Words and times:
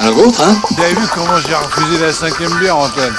Un 0.00 0.08
autre, 0.08 0.42
hein? 0.42 0.60
Vous 0.68 0.82
avez 0.82 0.94
vu 0.94 1.06
comment 1.14 1.38
j'ai 1.38 1.54
refusé 1.54 1.98
la 2.04 2.12
cinquième 2.12 2.52
bière, 2.58 2.76
Antoine? 2.76 3.14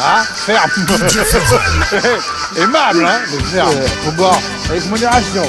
Hein 0.00 0.22
Ferme. 0.34 0.70
Aimable, 2.56 3.04
hein 3.06 3.20
Mais 3.30 3.44
ferme, 3.44 3.70
faut 4.02 4.12
boire 4.12 4.38
avec 4.70 4.86
modération. 4.86 5.42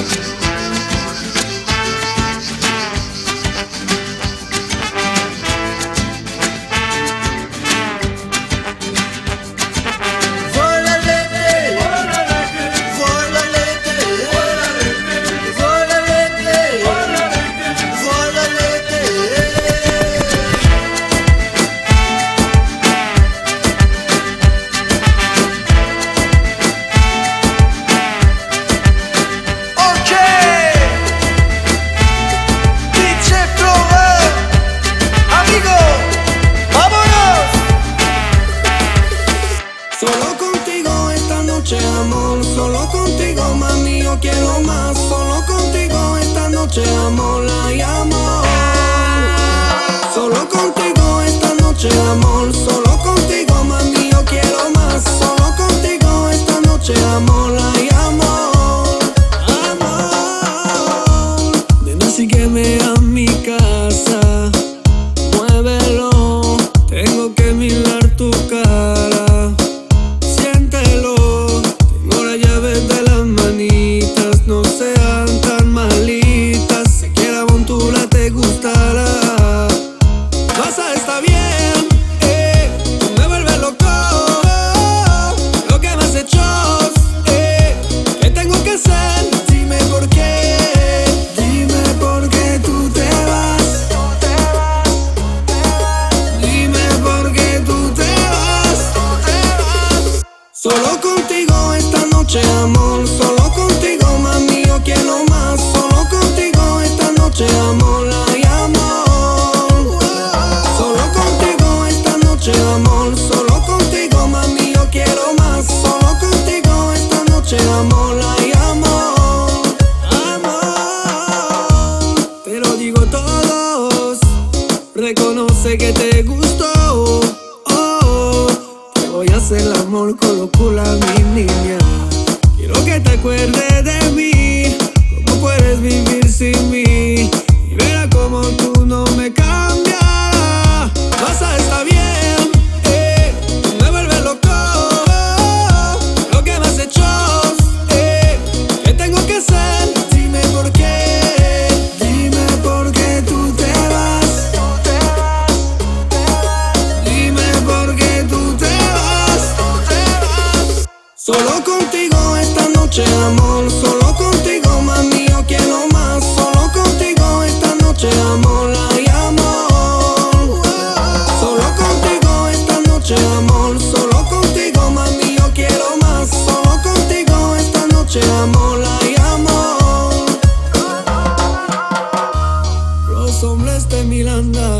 No. 184.42 184.73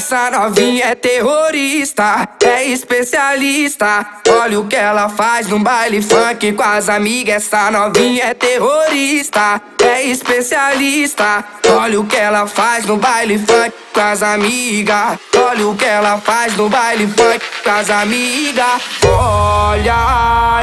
Essa 0.00 0.30
novinha 0.30 0.86
é 0.86 0.94
terrorista, 0.94 2.26
é 2.42 2.64
especialista. 2.64 4.06
Olha 4.30 4.58
o 4.58 4.66
que 4.66 4.74
ela 4.74 5.10
faz 5.10 5.46
no 5.46 5.58
baile 5.58 6.00
funk 6.00 6.54
com 6.54 6.62
as 6.62 6.88
amigas. 6.88 7.44
Essa 7.44 7.70
novinha 7.70 8.24
é 8.24 8.32
terrorista, 8.32 9.60
é 9.84 10.02
especialista. 10.04 11.44
Olha 11.68 12.00
o 12.00 12.06
que 12.06 12.16
ela 12.16 12.46
faz 12.46 12.86
no 12.86 12.96
baile 12.96 13.38
funk 13.40 13.74
com 13.92 14.00
as 14.00 14.22
amigas. 14.22 15.18
Olha 15.36 15.68
o 15.68 15.76
que 15.76 15.84
ela 15.84 16.16
faz 16.16 16.56
no 16.56 16.70
baile 16.70 17.06
funk 17.06 17.44
com 17.62 17.70
as 17.70 17.90
amigas. 17.90 18.80
Olha 19.04 19.94
a 19.94 20.62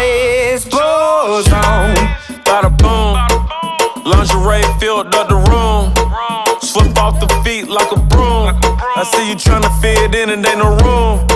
explosão. 0.56 1.94
Bada 2.44 2.70
boom, 2.72 3.14
lingerie 4.04 4.66
filled 4.80 5.16
up 5.16 5.28
the 5.28 5.36
room. 5.52 5.77
off 6.98 7.20
the 7.20 7.28
feet 7.44 7.68
like 7.68 7.92
a 7.92 8.00
broom. 8.00 8.58
I 8.96 9.04
see 9.04 9.30
you 9.30 9.36
tryna 9.36 9.72
fit 9.82 10.16
in 10.16 10.30
and 10.30 10.46
ain't 10.46 10.58
no 10.58 10.70
room. 10.84 11.28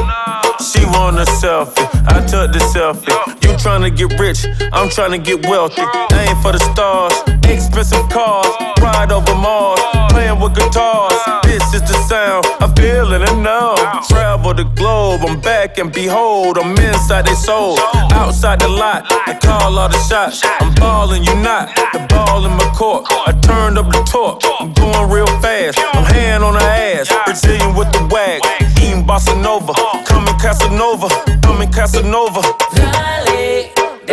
She 0.59 0.85
want 0.85 1.17
a 1.17 1.25
selfie, 1.25 1.87
I 2.07 2.25
took 2.25 2.51
the 2.51 2.59
selfie. 2.73 3.40
You 3.63 3.77
to 3.77 3.91
get 3.91 4.19
rich, 4.19 4.47
I'm 4.73 4.89
trying 4.89 5.11
to 5.11 5.19
get 5.19 5.45
wealthy. 5.45 5.83
Aim 5.83 6.35
for 6.41 6.51
the 6.51 6.57
stars, 6.73 7.13
expensive 7.45 8.09
cars, 8.09 8.49
ride 8.81 9.11
over 9.11 9.35
Mars, 9.35 9.79
playing 10.09 10.39
with 10.39 10.55
guitars. 10.55 11.13
This 11.43 11.61
is 11.75 11.81
the 11.81 11.93
sound, 12.09 12.43
I 12.59 12.73
feel 12.73 13.13
it 13.13 13.21
know. 13.37 13.75
Travel 14.09 14.55
the 14.55 14.63
globe, 14.63 15.21
I'm 15.23 15.39
back 15.39 15.77
and 15.77 15.93
behold, 15.93 16.57
I'm 16.57 16.75
inside 16.75 17.27
their 17.27 17.35
soul. 17.35 17.77
Outside 18.11 18.61
the 18.61 18.67
lot, 18.67 19.05
I 19.27 19.37
call 19.39 19.77
all 19.77 19.89
the 19.89 19.99
shots. 20.09 20.41
I'm 20.43 20.73
ballin', 20.73 21.23
you 21.23 21.35
not. 21.35 21.69
The 21.93 21.99
ball 22.09 22.43
in 22.43 22.53
my 22.53 22.65
court, 22.73 23.05
I 23.09 23.31
turned 23.41 23.77
up 23.77 23.91
the 23.91 24.01
torque. 24.09 24.41
I'm 24.59 24.73
going 24.73 25.07
real 25.11 25.27
fast, 25.39 25.77
I'm 25.93 26.03
hand 26.03 26.43
on 26.43 26.55
the 26.55 26.63
ass. 26.63 27.13
Brazilian 27.25 27.75
with 27.75 27.91
the 27.93 28.01
wag, 28.09 28.41
eating 28.81 29.05
bossa 29.05 29.39
nova. 29.39 29.73
Coming 30.05 30.37
Casanova, 30.39 31.07
coming 31.43 31.71
Casanova. 31.71 32.41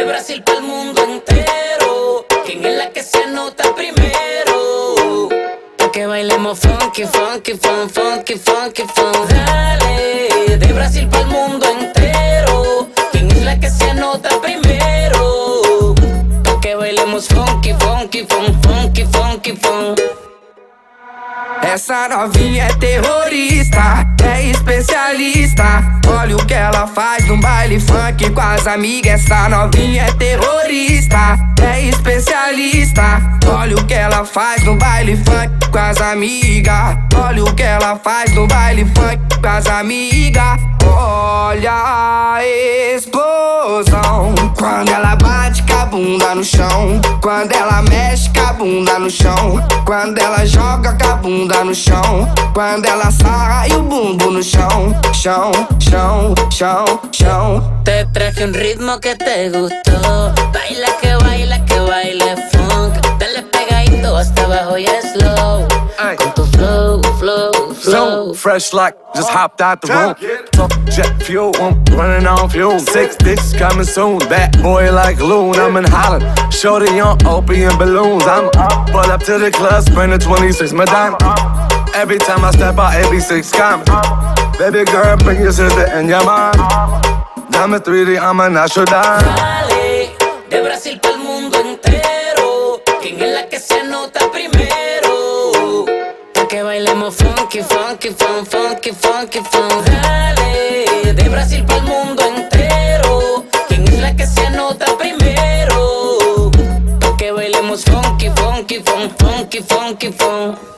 Brasil 0.08 0.42
para 0.42 0.58
el 0.58 0.64
mundo 0.64 1.04
entero. 1.04 2.24
¿Quién 2.46 2.64
es 2.64 2.76
la 2.78 2.90
que 2.90 3.02
se 3.02 3.24
anota 3.24 3.74
primero? 3.74 5.28
Pa' 5.76 5.92
que 5.92 6.06
bailemos 6.06 6.58
funky, 6.60 7.04
funky, 7.04 7.52
fun, 7.52 7.90
funky, 7.90 8.36
funky, 8.36 8.84
fun. 8.94 9.28
Dale, 9.28 10.56
de 10.56 10.72
Brasil 10.72 11.06
para 11.08 11.24
el 11.24 11.28
mundo 11.28 11.67
Essa 21.62 22.08
novinha 22.08 22.64
é 22.64 22.74
terrorista, 22.74 24.06
é 24.22 24.42
especialista. 24.50 25.64
Olha 26.08 26.36
o 26.36 26.46
que 26.46 26.54
ela 26.54 26.86
faz 26.86 27.26
no 27.26 27.36
baile 27.38 27.80
funk 27.80 28.30
com 28.30 28.40
as 28.40 28.66
amigas. 28.66 29.24
Essa 29.24 29.48
novinha 29.48 30.04
é 30.04 30.12
terrorista, 30.12 31.36
é 31.62 31.82
especialista. 31.82 33.02
Olha 33.46 33.76
o 33.76 33.84
que 33.84 33.94
ela 33.94 34.24
faz 34.24 34.62
no 34.64 34.76
baile 34.76 35.16
funk 35.16 35.70
com 35.70 35.78
as 35.78 36.00
amigas. 36.00 36.96
Olha 37.14 37.44
o 37.44 37.54
que 37.54 37.62
ela 37.62 37.96
faz 37.96 38.32
no 38.34 38.46
baile 38.46 38.84
funk 38.84 39.18
com 39.40 39.48
as 39.48 39.66
amigas. 39.66 40.58
Olha 40.84 41.72
a 41.72 42.38
explosão 42.94 44.34
quando 44.56 44.90
ela 44.90 45.16
bate 45.16 45.62
com 45.62 45.74
a 45.74 45.86
bunda 45.86 46.34
no 46.34 46.44
chão. 46.44 47.00
Quando 47.22 47.52
ela 47.52 47.82
mexe 47.82 48.30
com 48.30 48.40
a 48.40 48.52
bunda 48.52 48.98
no 48.98 49.10
chão. 49.10 49.66
Quando 49.84 50.18
ela 50.18 50.44
joga 50.46 50.92
com 50.94 51.08
a 51.08 51.14
bunda 51.16 51.47
no 51.64 51.74
chão. 51.74 52.28
Quando 52.52 52.86
ela 52.86 53.08
e 53.68 53.74
o 53.74 53.82
bumbo 53.82 54.30
no 54.30 54.42
chão. 54.42 54.94
Chão, 55.12 55.50
chão, 55.80 56.34
chão, 56.50 56.84
chão. 57.12 57.82
Te 57.84 58.04
traje 58.12 58.44
un 58.44 58.52
ritmo 58.52 59.00
que 59.00 59.16
te 59.16 59.50
gustó. 59.50 60.32
Baila 60.52 60.90
que 61.00 61.14
baila 61.24 61.64
que 61.64 61.80
baile 61.80 62.36
funk. 62.50 62.94
Dale 63.18 63.42
pegadito 63.42 64.16
hasta 64.16 64.44
abajo 64.44 64.78
y 64.78 64.86
slow. 64.86 65.66
Con 66.16 66.34
tu 66.34 66.44
flow, 66.46 67.02
flow, 67.18 67.50
flow. 67.78 68.32
So 68.32 68.34
fresh 68.34 68.72
like 68.72 68.94
just 69.14 69.30
hopped 69.30 69.60
out 69.60 69.80
the 69.80 69.88
room. 69.88 70.14
Talk 70.52 70.70
jet 70.90 71.22
fuel, 71.22 71.52
I'm 71.56 71.84
running 71.96 72.26
on 72.26 72.50
fuel. 72.50 72.78
Six 72.78 73.16
bitches 73.16 73.56
coming 73.58 73.84
soon. 73.84 74.18
That 74.28 74.60
boy 74.62 74.92
like 74.92 75.20
loon, 75.20 75.54
I'm 75.56 75.76
in 75.76 75.84
Holland. 75.84 76.24
Shorty 76.52 77.00
on 77.00 77.24
opium 77.26 77.76
balloons. 77.78 78.24
I'm 78.24 78.46
up, 78.56 78.90
pull 78.90 79.10
up 79.10 79.22
to 79.24 79.38
the 79.38 79.50
club, 79.50 79.84
spend 79.84 80.12
the 80.12 80.18
26 80.18 80.72
Madonna. 80.72 81.18
Every 81.94 82.18
time 82.18 82.44
I 82.44 82.50
step 82.50 82.78
out, 82.78 82.94
86 82.94 83.50
coming. 83.52 83.86
Baby 84.58 84.84
girl, 84.90 85.16
bring 85.18 85.40
your 85.40 85.52
sister 85.52 85.86
and 85.86 86.08
your 86.08 86.24
mom. 86.24 86.52
Dame 87.50 87.78
3D, 87.80 88.20
I'm 88.20 88.40
a 88.40 88.50
natural 88.50 88.86
dime. 88.86 89.22
Dale, 89.24 90.10
de 90.50 90.62
Brasil 90.62 91.00
para 91.00 91.14
el 91.14 91.20
mundo 91.20 91.58
entero. 91.60 92.82
¿Quién 93.00 93.20
es 93.22 93.32
la 93.34 93.48
que 93.48 93.58
se 93.58 93.80
anota 93.80 94.30
primero? 94.30 94.77
Funky, 97.10 97.62
funky, 97.62 98.10
fun, 98.10 98.44
funky, 98.44 98.92
funky, 98.92 99.40
fun. 99.40 99.84
Dale, 99.86 101.14
de 101.14 101.28
Brasil 101.30 101.64
para 101.64 101.78
el 101.78 101.84
mundo 101.84 102.22
entero. 102.22 103.44
¿Quién 103.66 103.88
es 103.88 103.98
la 104.00 104.14
que 104.14 104.26
se 104.26 104.46
anota 104.46 104.86
primero? 104.98 106.50
Pa' 107.00 107.16
que 107.16 107.32
bailemos 107.32 107.84
funky, 107.84 108.30
funky, 108.36 108.82
fun, 108.84 109.10
funky, 109.18 109.62
funky, 109.62 110.12
fun. 110.12 110.77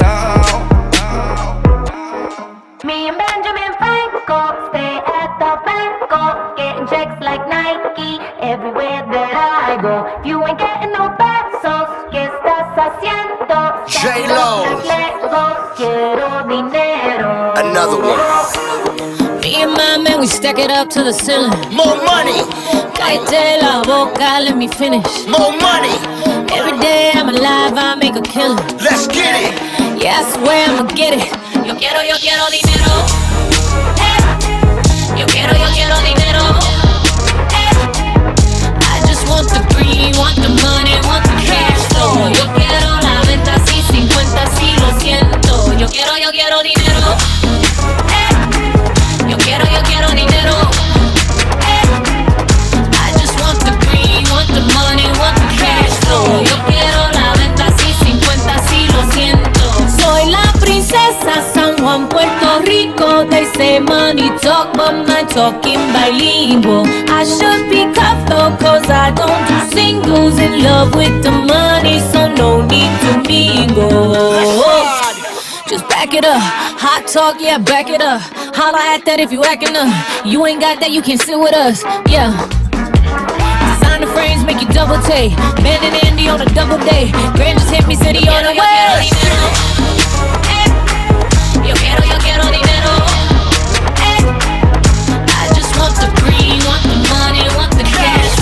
Me 2.83 3.07
and 3.07 3.15
Benjamin 3.15 3.73
Franco 3.77 4.69
stay 4.69 4.97
at 5.05 5.37
the 5.37 5.53
banco, 5.65 6.55
getting 6.57 6.87
checks 6.87 7.13
like 7.21 7.47
Nike 7.47 8.17
everywhere 8.41 9.05
that 9.05 9.33
I 9.37 9.77
go. 9.79 10.09
If 10.17 10.25
you 10.25 10.43
ain't 10.43 10.57
getting 10.57 10.91
no 10.91 11.13
pesos, 11.13 11.85
¿qué 12.09 12.25
estás 12.25 12.73
haciendo? 12.73 13.85
J-Lo. 13.85 14.65
Lejos, 14.81 15.77
quiero 15.77 16.41
dinero. 16.49 17.53
Another 17.55 18.01
one. 18.01 19.41
Me 19.41 19.61
and 19.61 19.73
my 19.73 19.97
man, 19.97 20.19
we 20.19 20.25
stack 20.25 20.57
it 20.57 20.71
up 20.71 20.89
to 20.89 21.03
the 21.03 21.13
ceiling. 21.13 21.51
More 21.69 22.01
money. 22.01 22.41
Cállate 22.97 23.61
la 23.61 23.83
boca, 23.83 24.39
let 24.41 24.57
me 24.57 24.67
finish. 24.67 25.27
More 25.27 25.51
money. 25.61 25.93
Every 26.49 26.79
day 26.79 27.11
I'm 27.13 27.29
alive, 27.29 27.77
I 27.77 27.93
make 27.93 28.15
a 28.15 28.23
killing. 28.23 28.57
Let's 28.79 29.05
get 29.05 29.37
it. 29.37 30.01
Yeah, 30.01 30.23
I 30.25 30.31
swear 30.31 30.67
I'ma 30.67 30.89
get 30.95 31.13
it. 31.13 31.40
Yo 31.65 31.77
quiero, 31.77 32.01
yo 32.03 32.15
quiero 32.19 32.49
dinero. 32.49 32.91
Yo 35.17 35.25
quiero, 35.27 35.53
yo 35.55 35.67
quiero 35.73 35.99
dinero. 36.01 36.41
I 38.81 39.01
just 39.07 39.27
want 39.27 39.47
the 39.49 39.61
green, 39.75 40.15
want 40.17 40.35
the 40.35 40.49
money, 40.49 40.95
want 41.07 41.23
the 41.23 41.45
cash 41.45 41.81
flow. 41.89 42.29
Yo 42.29 42.45
quiero 42.53 42.99
la 43.01 43.21
venta, 43.27 43.55
sí, 43.65 43.83
50, 43.91 44.47
sí, 44.57 44.73
lo 44.79 44.99
siento. 44.99 45.73
Yo 45.77 45.87
quiero, 45.87 46.17
yo 46.17 46.31
quiero 46.31 46.61
dinero. 46.63 47.17
Eh. 48.09 49.29
Yo 49.29 49.37
quiero, 49.37 49.65
yo 49.65 49.81
quiero 49.83 50.09
dinero. 50.11 50.55
I 53.05 53.11
just 53.19 53.39
want 53.39 53.59
the 53.63 53.71
green, 53.85 54.23
want 54.31 54.47
the 54.47 54.61
money, 54.73 55.07
want 55.19 55.37
the 55.37 55.47
cash 55.57 55.93
flow. 56.05 56.90
Juan, 61.81 62.07
Puerto 62.07 62.61
Rico. 62.61 63.25
They 63.25 63.45
say 63.57 63.79
money 63.79 64.29
talk, 64.37 64.73
but 64.77 65.07
my 65.07 65.23
talking 65.23 65.81
bilingual. 65.91 66.85
I 67.09 67.25
should 67.25 67.69
be 67.73 67.89
cutthroat, 67.97 68.59
cause 68.59 68.87
I 68.89 69.09
don't 69.09 69.41
do 69.49 69.57
singles. 69.73 70.37
In 70.37 70.63
love 70.63 70.93
with 70.93 71.23
the 71.23 71.31
money, 71.31 71.99
so 72.11 72.31
no 72.33 72.61
need 72.61 72.93
to 73.01 73.11
mingle. 73.27 74.13
Just 75.67 75.87
back 75.89 76.13
it 76.13 76.23
up. 76.23 76.41
Hot 76.77 77.07
talk, 77.07 77.37
yeah, 77.39 77.57
back 77.57 77.89
it 77.89 78.01
up. 78.01 78.21
Holla 78.53 78.77
at 78.93 79.03
that 79.05 79.19
if 79.19 79.31
you 79.31 79.43
acting 79.43 79.75
up. 79.75 79.89
You 80.25 80.45
ain't 80.45 80.61
got 80.61 80.79
that, 80.81 80.91
you 80.91 81.01
can 81.01 81.17
sit 81.17 81.39
with 81.39 81.53
us. 81.55 81.83
Yeah. 82.05 82.29
Designer 83.73 84.07
frames 84.13 84.45
make 84.45 84.61
you 84.61 84.69
double 84.69 85.01
take. 85.01 85.33
Ben 85.65 85.81
and 85.81 85.97
Andy 86.05 86.29
on 86.29 86.41
a 86.41 86.49
double 86.53 86.77
day. 86.85 87.09
Grand 87.33 87.57
just 87.57 87.73
hit 87.73 87.87
me, 87.87 87.95
city 87.95 88.27
on 88.29 88.43
the 88.45 88.53
way. 88.53 90.50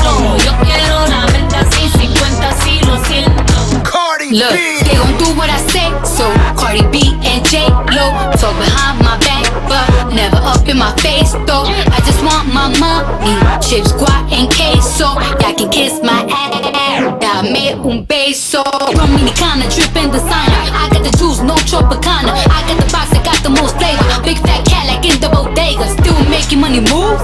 Flow. 0.10 0.38
Yo 0.38 0.51
quiero 0.63 1.08
la 1.08 1.25
venta, 1.28 1.66
sí, 1.72 1.89
50, 2.00 2.54
sí, 2.63 2.80
lo 2.86 3.04
siento. 3.06 3.54
Cardi 3.84 4.32
Look, 4.38 4.51
B. 4.51 4.84
they 4.86 4.96
gon' 4.96 5.18
do 5.18 5.25
what 5.38 5.50
I 5.50 5.58
say, 5.70 5.89
so 6.04 6.25
Cardi 6.56 6.84
B 6.92 7.16
and 7.25 7.46
J 7.46 7.68
Lo 7.70 8.32
talk 8.38 8.56
behind 8.58 9.00
my 9.00 9.18
back, 9.20 9.46
but 9.68 10.13
never 10.13 10.38
up 10.38 10.68
in 10.68 10.78
my 10.78 10.94
face 10.98 11.34
though. 11.46 11.66
I 11.66 12.00
just 12.06 12.22
want 12.24 12.54
my 12.54 12.70
money, 12.80 13.36
chips, 13.62 13.92
guac, 13.94 14.32
and 14.32 14.50
queso. 14.51 15.16
Y'all 15.42 15.54
can 15.56 15.70
kiss 15.70 16.01
my 16.04 16.25
ass, 16.30 17.20
dame 17.20 17.74
un 17.84 18.06
beso. 18.06 18.63
Dominicana, 18.94 19.66
drippin' 19.70 20.12
designer. 20.12 20.62
I 20.74 20.89
got 20.92 21.04
the 21.04 21.12
juice, 21.18 21.42
no 21.42 21.56
Tropicana. 21.70 22.34
I 22.34 22.62
got 22.68 22.78
the 22.78 22.92
box 22.92 23.10
that 23.12 23.24
got 23.24 23.42
the 23.44 23.50
most 23.50 23.78
flavor. 23.78 24.04
Big 24.24 24.38
fat 24.39 24.66
cat 24.66 24.86
like 24.88 25.06
in 25.06 25.20
the 25.22 25.30
bodega, 25.30 25.88
still 25.98 26.20
making 26.30 26.60
money 26.60 26.82
move. 26.82 27.20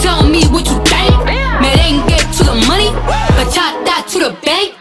Tell 0.00 0.22
me 0.28 0.44
what 0.48 0.66
you 0.66 0.78
think. 0.84 1.11
To 2.32 2.44
the 2.44 2.56
money, 2.64 2.88
bachata 3.36 4.00
to 4.08 4.18
the 4.24 4.32
bank. 4.40 4.72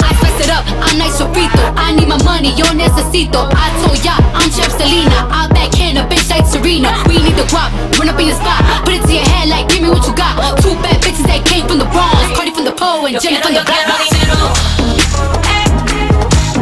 I 0.00 0.08
spice 0.16 0.40
it 0.40 0.48
up, 0.48 0.64
I'm 0.80 0.96
nice 0.96 1.20
sofrito. 1.20 1.60
I 1.76 1.92
need 1.92 2.08
my 2.08 2.16
money, 2.24 2.56
yo 2.56 2.64
necesito. 2.72 3.44
I 3.52 3.68
told 3.84 4.00
ya, 4.00 4.16
I'm 4.32 4.48
Chef 4.48 4.72
Selena. 4.72 5.28
I 5.28 5.48
backhand 5.52 5.98
a 5.98 6.08
bitch 6.08 6.30
like 6.30 6.46
Serena. 6.46 6.96
We 7.06 7.20
need 7.20 7.36
the 7.36 7.44
guap, 7.52 7.68
run 7.98 8.08
up 8.08 8.18
in 8.18 8.32
your 8.32 8.36
spot. 8.36 8.64
Put 8.84 8.94
it 8.94 9.02
to 9.04 9.12
your 9.12 9.28
head 9.36 9.48
like, 9.48 9.68
give 9.68 9.82
me 9.82 9.90
what 9.90 10.06
you 10.06 10.16
got. 10.16 10.40
Two 10.64 10.72
bad 10.80 10.96
bitches 11.04 11.28
that 11.28 11.44
came 11.44 11.68
from 11.68 11.78
the 11.78 11.88
Bronx. 11.92 12.24
Cardi 12.32 12.52
from 12.56 12.64
the 12.64 12.72
pole 12.72 13.04
and 13.04 13.20
Jenny 13.20 13.36
from 13.44 13.52
the 13.52 13.64
block. 13.68 13.84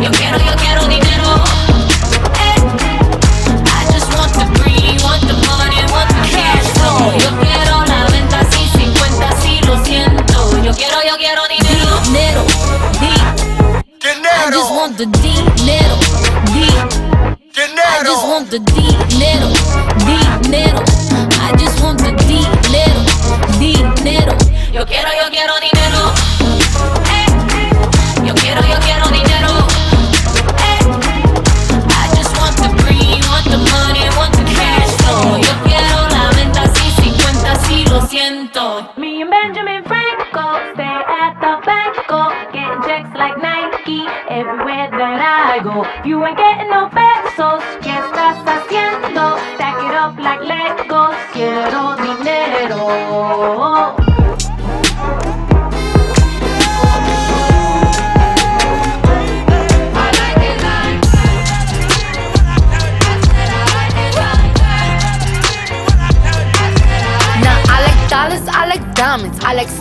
Yo 0.03 0.11
quiero, 0.11 0.39
yo 0.43 0.52
the 15.03 15.19
dinero, 15.19 15.99
di. 16.55 16.63
I 17.59 18.03
just 18.05 18.25
want 18.29 18.51
the 18.51 18.61
dinero, 18.71 19.51
dinero. 20.07 20.79
I 21.43 21.51
just 21.59 21.83
want 21.83 21.99
the 21.99 22.15
dinero, 22.23 23.03
dinero. 23.59 24.37
Yo 24.73 24.87
quiero, 24.87 25.11
yo 25.11 25.22
quiero 25.22 25.22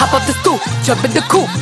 hop 0.00 0.16
up 0.16 0.24
the 0.24 0.32
stoop, 0.40 0.60
jump 0.80 1.04
in 1.04 1.12
the 1.12 1.20
coupe. 1.28 1.52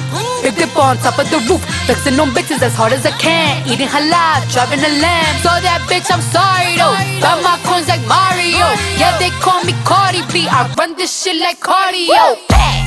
Big 0.43 0.55
dip 0.55 0.71
on 0.79 0.97
top 1.03 1.19
of 1.19 1.27
the 1.35 1.43
roof, 1.51 1.59
flexing 1.91 2.15
on 2.23 2.31
bitches 2.31 2.63
as 2.63 2.75
hard 2.79 2.93
as 2.93 3.05
I 3.05 3.11
can. 3.19 3.67
Eating 3.67 3.91
halal, 3.91 4.47
driving 4.55 4.79
a 4.79 4.93
lamb. 5.03 5.35
So 5.43 5.51
that 5.51 5.83
bitch, 5.91 6.07
I'm 6.07 6.23
sorry 6.31 6.79
though. 6.79 6.95
Got 7.19 7.43
my 7.43 7.59
coins 7.67 7.91
like 7.91 8.05
Mario. 8.07 8.71
Yeah, 8.95 9.19
they 9.19 9.35
call 9.43 9.67
me 9.67 9.75
Cardi 9.83 10.23
B. 10.31 10.47
I 10.47 10.71
run 10.79 10.95
this 10.95 11.11
shit 11.11 11.43
like 11.43 11.59
cardio. 11.59 12.39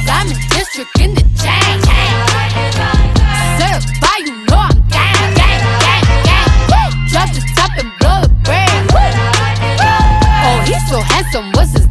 Diamond 0.07 0.39
district 0.55 0.95
in 1.03 1.11
the 1.19 1.23
chain. 1.35 1.75
Certified, 3.59 4.23
you 4.23 4.47
know 4.47 4.71
I'm 4.71 4.79
gang, 4.87 5.35
gang, 5.35 5.59
gang, 5.83 6.07
gang. 6.71 6.91
Drop 7.11 7.27
the 7.35 7.43
top 7.59 7.75
and 7.75 7.91
blow 7.99 8.23
the. 8.23 8.63
Oh, 10.47 10.57
he's 10.63 10.79
so 10.87 11.03
handsome. 11.03 11.51
What's 11.51 11.75
his 11.75 11.90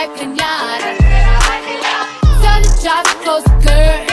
Like 0.00 0.10
pinata. 0.16 0.96
Tell 2.42 2.60
the 2.62 2.68
to 3.04 3.14
close 3.22 3.44
the 3.44 3.50
curtains. 3.62 4.09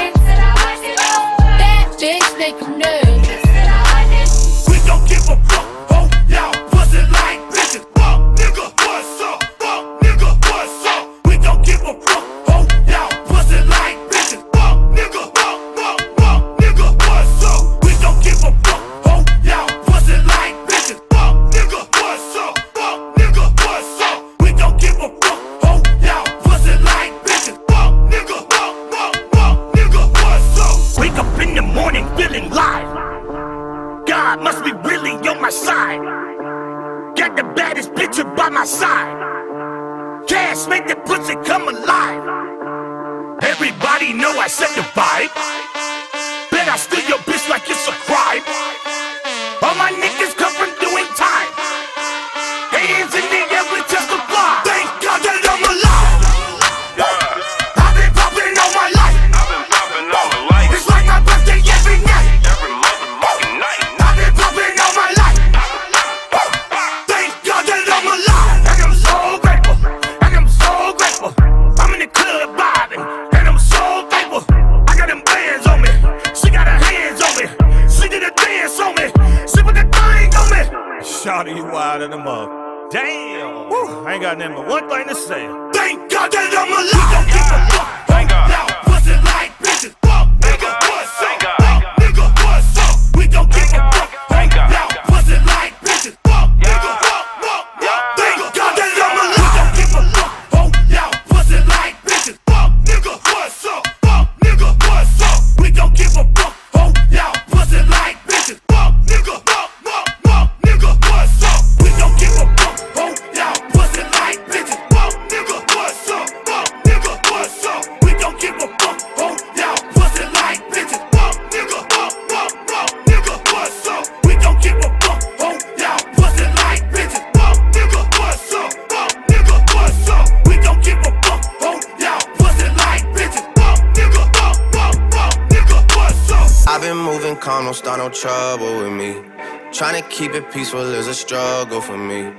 Peaceful 140.57 140.91
is 140.95 141.05
a 141.05 141.13
struggle 141.13 141.79
for 141.79 141.95
me. 141.95 142.33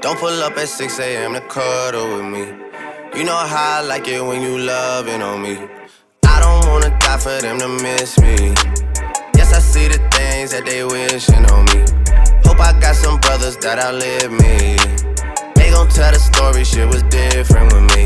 Don't 0.00 0.18
pull 0.18 0.42
up 0.42 0.56
at 0.56 0.68
6 0.68 0.98
a.m. 0.98 1.34
to 1.34 1.40
cuddle 1.42 2.16
with 2.16 2.24
me. 2.24 2.44
You 3.16 3.22
know 3.22 3.36
how 3.36 3.78
I 3.78 3.80
like 3.82 4.08
it 4.08 4.20
when 4.20 4.42
you 4.42 4.58
loving 4.58 5.22
on 5.22 5.40
me. 5.40 5.56
I 6.24 6.40
don't 6.40 6.66
wanna 6.68 6.90
die 6.98 7.18
for 7.18 7.40
them 7.40 7.60
to 7.60 7.68
miss 7.68 8.18
me. 8.18 8.34
Yes, 9.36 9.54
I 9.54 9.60
see 9.60 9.86
the 9.86 10.00
things 10.10 10.50
that 10.50 10.64
they 10.66 10.82
wishing 10.82 11.46
on 11.54 11.64
me. 11.66 11.80
Hope 12.44 12.58
I 12.58 12.72
got 12.80 12.96
some 12.96 13.20
brothers 13.20 13.56
that 13.58 13.78
outlive 13.78 14.32
me. 14.32 14.74
They 15.54 15.70
gon' 15.70 15.88
tell 15.90 16.10
the 16.10 16.18
story, 16.18 16.64
shit 16.64 16.88
was 16.88 17.04
different 17.04 17.72
with 17.72 17.86
me. 17.94 18.04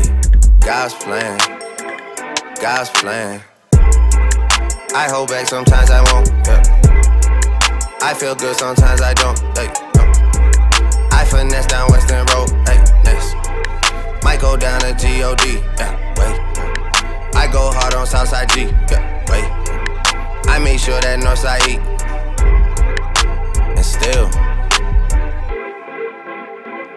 God's 0.59 0.93
plan, 0.93 1.39
God's 2.61 2.91
plan. 2.91 3.41
I 4.93 5.09
hold 5.09 5.29
back, 5.29 5.47
sometimes 5.47 5.89
I 5.89 6.01
won't. 6.13 6.29
Yeah. 6.45 6.74
I 8.05 8.13
feel 8.13 8.35
good, 8.35 8.55
sometimes 8.55 9.01
I 9.01 9.15
don't. 9.15 9.39
Hey, 9.57 9.65
no. 9.95 10.03
I 11.09 11.25
finesse 11.25 11.65
down 11.65 11.89
Weston 11.89 12.23
Road. 12.27 12.51
Hey, 12.67 12.77
next. 13.03 13.33
Might 14.23 14.39
go 14.39 14.55
down 14.55 14.79
to 14.81 14.91
God. 14.91 15.41
Yeah, 15.43 16.13
wait. 16.19 16.37
I 17.35 17.49
go 17.51 17.71
hard 17.73 17.95
on 17.95 18.05
Southside 18.05 18.49
G. 18.49 18.65
Yeah, 18.91 19.01
wait. 19.31 19.49
I 20.47 20.59
make 20.59 20.77
sure 20.77 21.01
that 21.01 21.19
Northside 21.19 21.67
eat. 21.67 21.81
And 23.75 23.83
still, 23.83 24.29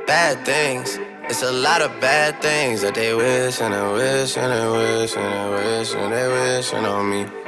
bad 0.07 0.45
things. 0.45 0.99
It's 1.31 1.43
a 1.43 1.51
lot 1.51 1.81
of 1.81 1.91
bad 2.03 2.43
things 2.43 2.83
that 2.83 2.95
they 2.95 3.15
wish 3.15 3.63
and 3.63 3.73
they 3.73 3.93
wish 3.95 4.37
and 4.37 4.53
they 4.53 4.69
wish 4.69 5.17
and 5.17 5.25
they 5.25 5.79
wish 5.79 5.95
and 5.95 6.13
they 6.13 6.29
wishing 6.29 6.85
on 6.85 7.11
me. 7.11 7.48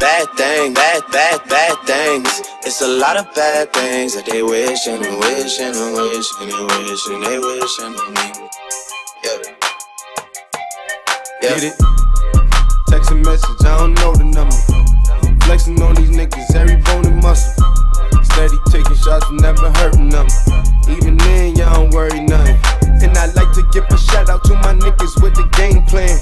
bad 0.00 0.26
thing, 0.34 0.72
bad, 0.72 1.02
bad, 1.12 1.40
bad 1.48 1.76
things. 1.84 2.42
It's 2.64 2.80
a 2.80 2.88
lot 2.88 3.18
of 3.18 3.32
bad 3.34 3.72
things 3.72 4.14
that 4.16 4.24
they 4.24 4.42
wish 4.42 4.86
and 4.88 5.04
they 5.04 5.14
wish 5.14 5.60
and 5.60 5.76
they 5.76 5.92
wish 5.92 6.28
and 6.40 6.48
they 6.48 6.64
wish 6.64 7.04
and 7.12 7.22
they 7.22 7.38
wish 7.38 7.74
and 7.84 7.94
on 8.00 8.08
me. 8.16 8.26
Yeah. 9.22 9.60
Get 11.42 11.62
it? 11.68 11.76
Text 12.88 13.10
a 13.12 13.14
message, 13.14 13.60
I 13.60 13.76
don't 13.76 13.94
know 14.00 14.16
the 14.16 14.24
number. 14.24 14.56
Flexing 15.44 15.80
on 15.82 15.94
these 15.94 16.10
niggas, 16.10 16.54
every 16.56 16.80
bone 16.80 17.04
and 17.04 17.22
muscle. 17.22 17.52
Steady 18.24 18.56
taking 18.72 18.96
shots, 18.96 19.26
never 19.30 19.70
hurting 19.84 20.08
them. 20.08 20.26
Even 20.88 21.16
then, 21.18 21.56
y'all 21.56 21.74
don't 21.74 21.92
worry 21.92 22.20
nothing. 22.20 22.56
And 23.04 23.16
I 23.16 23.26
like 23.36 23.52
to 23.52 23.62
give 23.72 23.84
a 23.90 23.98
shout 23.98 24.30
out 24.30 24.44
to 24.44 24.54
my 24.64 24.72
niggas 24.72 25.22
with 25.22 25.34
the 25.36 25.44
game 25.60 25.84
plan. 25.84 26.16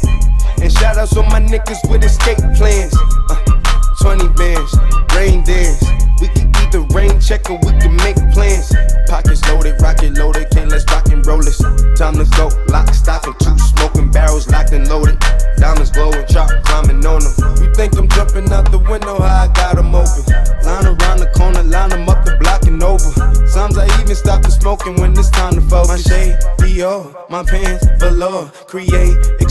And 0.61 0.73
shout 0.73 0.99
outs 0.99 1.17
on 1.17 1.27
my 1.31 1.41
niggas 1.41 1.79
with 1.89 2.03
escape 2.03 2.39
plans. 2.59 2.95
Uh, 3.31 3.58
20 4.01 4.29
bands, 4.35 4.77
rain 5.15 5.43
dance. 5.43 5.83
We 6.21 6.29
can 6.29 6.55
either 6.57 6.83
rain 6.95 7.21
check 7.21 7.51
or 7.51 7.59
we 7.59 7.73
can 7.79 7.97
make 7.97 8.17
plans. 8.33 8.73
Pockets 9.09 9.47
loaded, 9.49 9.81
rocket 9.81 10.15
loaded, 10.19 10.51
can't 10.51 10.71
let's 10.71 10.85
rock 10.91 11.09
and 11.09 11.25
roll 11.27 11.43
this. 11.43 11.59
Time 11.97 12.15
to 12.15 12.27
go, 12.37 12.51
lock, 12.69 12.93
stock, 12.95 13.27
and 13.27 13.39
two 13.41 13.59
smoking 13.59 14.11
barrels 14.11 14.49
locked 14.49 14.73
and 14.73 14.89
loaded. 14.89 15.19
Diamonds 15.57 15.91
glowing, 15.91 16.27
chop 16.27 16.51
climbing 16.65 17.05
on 17.07 17.21
them. 17.23 17.63
You 17.63 17.75
think 17.75 17.97
I'm 17.97 18.09
jumping 18.09 18.51
out 18.53 18.71
the 18.71 18.79
window, 18.79 19.19
how 19.19 19.45
I 19.45 19.53
got 19.53 19.77
them 19.77 19.95
open. 19.95 20.23
Line 20.63 20.87
around 20.87 21.19
the 21.19 21.31
corner, 21.35 21.63
line 21.63 21.91
them 21.91 22.09
up 22.09 22.25
the 22.25 22.37
block 22.39 22.67
and 22.67 22.83
over. 22.83 23.11
Sometimes 23.47 23.79
I 23.79 24.01
even 24.01 24.15
stop 24.15 24.43
the 24.43 24.51
smoking 24.51 24.95
when 24.97 25.13
it's 25.13 25.31
time 25.31 25.55
to 25.55 25.61
focus. 25.63 25.89
My 25.89 25.97
shade, 25.97 26.39
Dior, 26.59 27.29
my 27.29 27.43
pants, 27.43 27.87
velour. 27.99 28.51
Create, 28.67 29.17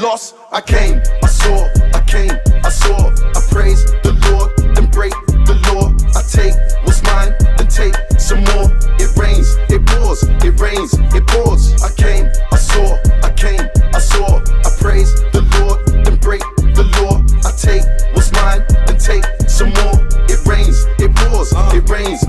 lost, 0.00 0.34
I 0.50 0.60
came, 0.60 1.02
I 1.22 1.26
saw, 1.26 1.68
I 1.92 2.00
came, 2.06 2.32
I 2.64 2.70
saw, 2.70 3.10
I 3.10 3.40
praise 3.50 3.84
the 4.02 4.16
Lord, 4.30 4.50
and 4.78 4.90
break 4.90 5.12
the 5.44 5.56
law. 5.68 5.92
I 6.16 6.22
take 6.24 6.54
what's 6.84 7.02
mine, 7.04 7.36
and 7.58 7.68
take 7.70 7.94
some 8.18 8.40
more. 8.54 8.72
It 8.96 9.12
rains, 9.16 9.56
it 9.68 9.84
pours, 9.86 10.22
it 10.24 10.58
rains, 10.58 10.94
it 11.14 11.26
pours. 11.28 11.82
I 11.82 11.92
came, 11.94 12.26
I 12.50 12.56
saw, 12.56 12.96
I 13.22 13.30
came, 13.36 13.60
I 13.92 13.98
saw, 14.00 14.40
I 14.40 14.70
praise 14.80 15.12
the 15.32 15.44
Lord, 15.60 15.78
and 16.08 16.20
break 16.20 16.40
the 16.56 16.84
law. 17.00 17.20
I 17.44 17.52
take 17.52 17.84
what's 18.14 18.32
mine, 18.32 18.64
and 18.88 18.98
take 18.98 19.24
some 19.48 19.70
more. 19.84 20.00
It 20.32 20.40
rains, 20.46 20.86
it 20.98 21.14
pours, 21.14 21.52
it 21.76 21.88
rains, 21.88 22.24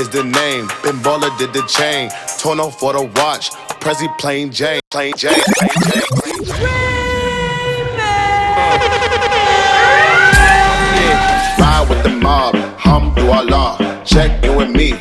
is 0.00 0.08
the 0.08 0.24
name, 0.24 0.66
Ben 0.82 0.96
Baller 1.04 1.36
did 1.38 1.52
the 1.52 1.60
chain. 1.66 2.10
Tono 2.38 2.70
for 2.70 2.94
the 2.94 3.02
watch, 3.20 3.50
Prezi 3.80 4.08
plain 4.18 4.50
Jane, 4.50 4.80
plain 4.90 5.12
Jane, 5.14 5.34
plain 5.34 6.44
Jane. 6.44 6.56
Ride 11.60 11.86
with 11.90 12.02
the 12.02 12.08
mob, 12.08 12.54
hamdulillah. 12.78 14.02
Check 14.06 14.42
in 14.42 14.56
with 14.56 14.70
me 14.70 14.92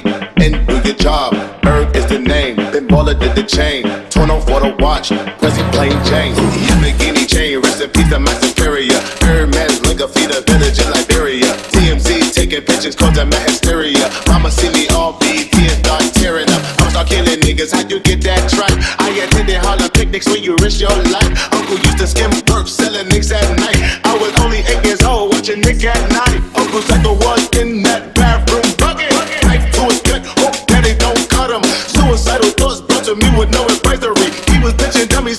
and 0.43 0.67
do 0.67 0.75
your 0.85 0.97
job. 0.97 1.33
Ferg 1.63 1.95
is 1.95 2.05
the 2.07 2.19
name, 2.19 2.57
Ben 2.57 2.85
Baller 2.87 3.17
did 3.17 3.35
the 3.35 3.43
chain. 3.43 3.83
Tono 4.09 4.41
for 4.41 4.59
the 4.59 4.75
watch, 4.79 5.09
Prezi 5.39 5.63
plain 5.71 5.95
Jane. 6.03 6.35
Lamborghini 6.67 7.25
chain, 7.25 7.61
rest 7.61 7.81
in 7.81 7.89
peace, 7.91 8.09
the 8.09 8.19
my 8.19 8.33
superior. 8.33 8.99
Hermes, 9.21 9.79
Linga, 9.85 10.09
feed 10.09 10.31
a 10.31 10.41
village 10.41 10.79
in 10.79 10.91
Liberia. 10.91 11.18
Taking 12.49 12.65
pictures, 12.65 12.95
causing 12.95 13.29
my 13.29 13.37
hysteria. 13.45 14.09
Mama 14.25 14.49
see 14.49 14.73
me 14.73 14.87
all 14.97 15.13
BT 15.19 15.69
and 15.69 15.85
start 15.85 16.01
tearing 16.17 16.49
up. 16.49 16.81
I'm 16.81 16.89
start 16.89 17.05
killing 17.05 17.37
niggas, 17.45 17.69
how 17.69 17.85
you 17.85 17.99
get 17.99 18.25
that 18.25 18.49
tripe? 18.49 18.73
I 18.97 19.13
attended 19.21 19.61
Harlem 19.61 19.91
picnics 19.93 20.25
when 20.25 20.41
you 20.41 20.57
risk 20.57 20.81
your 20.81 20.97
life. 21.13 21.29
Uncle 21.53 21.77
used 21.77 21.99
to 22.01 22.07
skim 22.07 22.31
perp, 22.49 22.65
selling 22.65 23.07
nicks 23.09 23.29
at 23.29 23.45
night. 23.53 23.77
I 24.01 24.17
was 24.17 24.33
only 24.41 24.65
eight 24.65 24.81
years 24.81 25.03
old, 25.05 25.29
watching 25.29 25.61
Nick 25.61 25.85
at 25.85 26.01
night. 26.09 26.41
Uncle 26.57 26.81
Psycho 26.81 27.13
was 27.21 27.45
in 27.53 27.83
that 27.85 28.17
bathroom 28.17 28.65
bucket. 28.81 29.13
Knife 29.45 29.69
to 29.77 29.85
his 29.85 30.01
gut, 30.01 30.25
hope 30.41 30.57
daddy 30.65 30.97
don't 30.97 31.21
cut 31.29 31.53
him. 31.53 31.61
Suicidal 31.85 32.49
thoughts 32.57 32.81
brought 32.81 33.05
to 33.05 33.13
me 33.13 33.29
with 33.37 33.53
no 33.53 33.61
advisory. 33.69 34.33
He 34.49 34.57
was 34.57 34.73
bitching 34.73 35.05
dummies, 35.05 35.37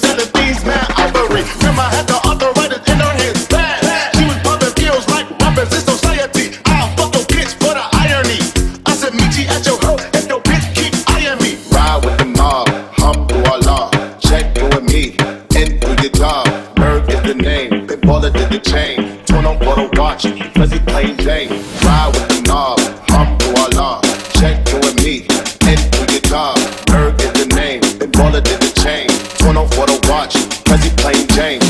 chain. 18.63 19.19
Turn 19.25 19.45
on 19.47 19.59
for 19.59 19.75
the 19.77 19.89
watch, 19.99 20.27
Fuzzy 20.55 20.79
plain 20.81 21.17
Jane. 21.19 21.51
Ride 21.85 22.11
with 22.15 22.29
the 22.29 22.41
mob, 22.49 22.79
hamdulillah. 23.09 24.01
Check 24.39 24.67
in 24.73 24.81
with 24.81 24.97
me 25.05 25.27
and 25.69 25.81
do 25.93 26.01
your 26.13 26.23
job. 26.23 26.57
Ferg 26.89 27.19
is 27.21 27.33
the 27.33 27.47
name, 27.55 27.81
Ben 27.99 28.11
Baller 28.13 28.43
did 28.43 28.61
the 28.61 28.73
chain. 28.81 29.09
Turn 29.39 29.57
on 29.57 29.69
for 29.69 29.87
the 29.87 29.99
watch, 30.09 30.37
Fuzzy 30.67 30.91
plain 30.97 31.27
Jane. 31.37 31.63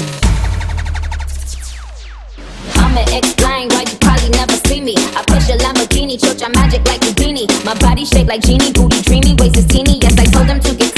I'ma 2.77 3.03
explain 3.15 3.69
why 3.71 3.85
you 3.87 3.97
probably 4.01 4.31
never 4.31 4.57
see 4.67 4.81
me. 4.81 4.95
I 5.15 5.23
push 5.27 5.49
a 5.51 5.57
Lamborghini, 5.59 6.19
choke 6.21 6.41
your 6.41 6.51
magic 6.51 6.87
like 6.87 7.03
Houdini. 7.05 7.47
My 7.65 7.75
body 7.79 8.05
shaped 8.05 8.29
like 8.29 8.43
genie, 8.43 8.73
booty 8.73 9.03
dreamy, 9.03 9.35
waist 9.39 9.57
is 9.57 9.67
teeny. 9.67 9.99
Yes, 10.03 10.19
I 10.19 10.25
told 10.25 10.47
him 10.47 10.61
to 10.61 10.75
get 10.75 10.90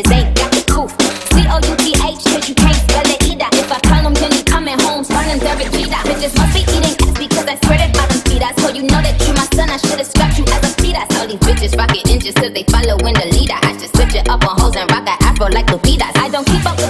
bitches 0.00 0.12
ain't 0.12 0.36
got 0.36 0.52
the 0.52 0.62
coof. 0.70 0.90
C 1.32 1.44
O 1.48 1.56
U 1.56 1.76
T 1.76 1.92
H, 1.92 2.24
cause 2.24 2.48
you 2.48 2.54
can't 2.54 2.76
spell 2.76 3.06
it 3.06 3.22
either. 3.24 3.48
If 3.52 3.70
I 3.72 3.78
tell 3.80 4.06
him, 4.06 4.14
then 4.14 4.32
he 4.32 4.42
coming 4.42 4.78
home, 4.80 5.04
starting 5.04 5.38
Derek 5.38 5.70
Jeter. 5.72 6.00
Bitches 6.08 6.36
must 6.36 6.54
be 6.54 6.62
eating 6.72 6.96
ass 6.96 7.18
because 7.18 7.46
I 7.46 7.56
spread 7.56 7.80
it 7.80 7.96
out 7.96 8.08
them 8.08 8.20
feet. 8.24 8.42
So 8.58 8.68
you 8.68 8.82
know 8.82 9.00
that 9.00 9.16
you 9.20 9.32
my 9.34 9.46
son, 9.54 9.70
I 9.70 9.76
should've 9.76 10.06
scrapped 10.06 10.38
you 10.38 10.44
as 10.44 10.62
a 10.64 10.72
fetus. 10.80 11.08
All 11.18 11.26
these 11.26 11.40
bitches 11.40 11.76
rockin' 11.76 12.08
inches 12.08 12.34
cause 12.34 12.52
they 12.52 12.64
following 12.64 13.14
the 13.14 13.28
leader. 13.32 13.58
I 13.62 13.76
should 13.78 13.94
switch 13.94 14.14
it 14.14 14.28
up 14.28 14.44
on 14.46 14.58
hoes 14.58 14.76
and 14.76 14.90
rock 14.90 15.06
a 15.06 15.16
afro 15.24 15.48
like 15.48 15.66
Lupitas. 15.66 16.16
I 16.16 16.28
don't 16.28 16.46
keep 16.46 16.64
up 16.64 16.76
with 16.78 16.89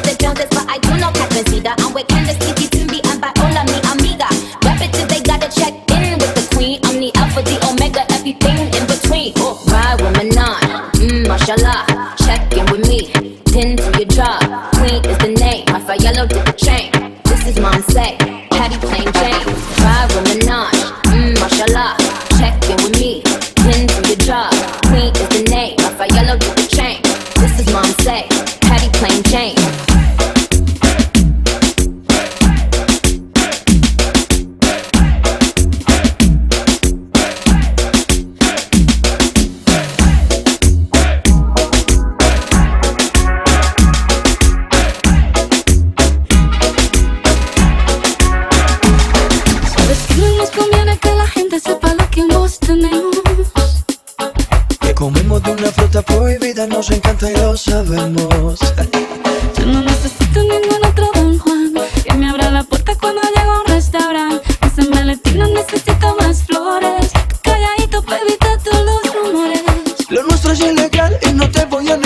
did 16.26 16.46
the 16.46 16.52
chain. 16.52 16.92
This 17.24 17.48
is 17.48 17.58
mom 17.58 17.82
say, 17.82 18.19
prohibida, 56.60 56.66
nos 56.66 56.90
encanta 56.90 57.30
y 57.30 57.36
lo 57.36 57.56
sabemos. 57.56 58.58
Yo 59.58 59.66
no 59.66 59.82
necesito 59.82 60.40
ningún 60.42 60.84
otro 60.84 61.10
Don 61.14 61.38
Juan 61.38 61.74
que 62.04 62.14
me 62.14 62.28
abra 62.28 62.50
la 62.50 62.64
puerta 62.64 62.94
cuando 62.96 63.20
llego 63.22 63.52
a 63.52 63.60
un 63.60 63.66
restaurante. 63.66 64.42
Ese 64.66 64.88
maletín 64.90 65.38
no 65.38 65.48
necesita 65.48 66.14
más 66.18 66.44
flores. 66.44 67.10
Calladito 67.42 68.02
para 68.02 68.20
evitar 68.22 68.58
todos 68.62 68.84
los 68.84 69.14
rumores. 69.14 69.62
Lo 70.08 70.22
nuestro 70.24 70.52
es 70.52 70.60
ilegal 70.60 71.18
y 71.28 71.32
no 71.32 71.50
te 71.50 71.64
voy 71.66 71.90
a 71.90 71.96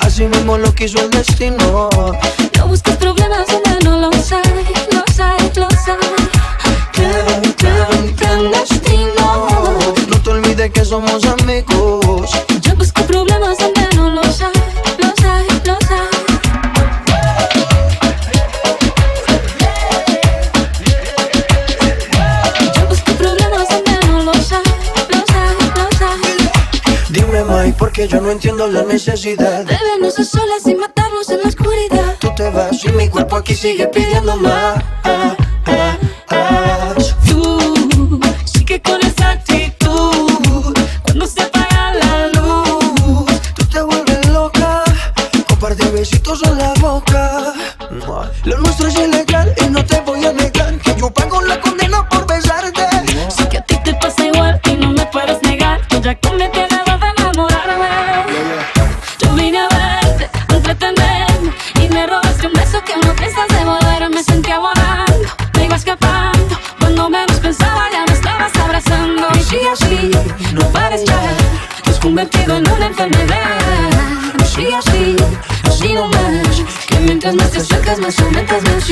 Así 0.00 0.24
mismo 0.24 0.56
lo 0.56 0.74
quiso 0.74 0.98
el 1.00 1.10
destino. 1.10 1.61
Porque 28.02 28.16
yo 28.16 28.20
no 28.20 28.32
entiendo 28.32 28.66
la 28.66 28.82
necesidad. 28.82 29.64
Débenos 29.64 30.18
a 30.18 30.24
solas 30.24 30.66
y 30.66 30.74
matarnos 30.74 31.30
en 31.30 31.40
la 31.40 31.48
oscuridad. 31.48 32.16
Tú 32.18 32.34
te 32.34 32.50
vas 32.50 32.84
y 32.84 32.88
mi 32.90 33.08
cuerpo 33.08 33.36
aquí 33.36 33.54
sigue 33.54 33.86
pidiendo 33.86 34.36
más. 34.38 34.82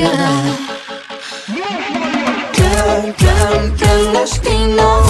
Ansiedad. 0.00 0.42
Clan, 2.52 3.12
clan, 3.12 3.76
clandestino. 3.76 5.02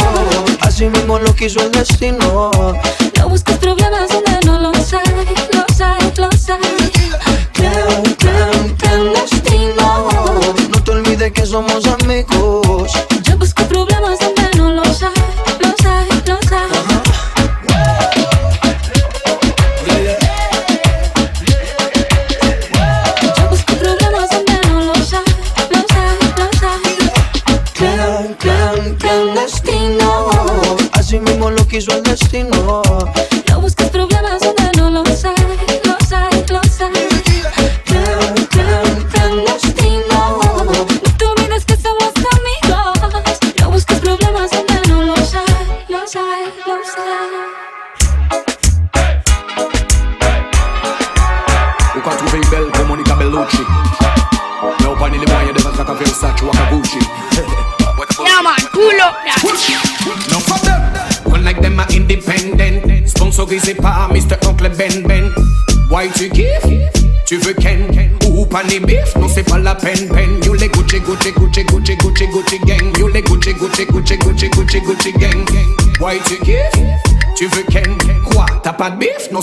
Así 0.61 0.87
mismo 0.87 1.19
lo 1.19 1.35
quiso 1.35 1.61
el 1.61 1.73
destino. 1.73 2.51
No 3.17 3.29
busques 3.29 3.59
problemas 3.59 4.09
donde 4.09 4.39
no 4.47 4.59
los 4.59 4.93
hay, 4.93 5.05
los 5.53 5.81
hay, 5.81 6.13
los 6.17 6.51
hay. 6.51 6.61
Clan, 7.53 8.15
clan, 8.17 8.77
clandestino. 8.77 10.09
No 10.71 10.83
te 10.85 10.91
olvides 10.91 11.33
que 11.33 11.47
somos 11.47 11.87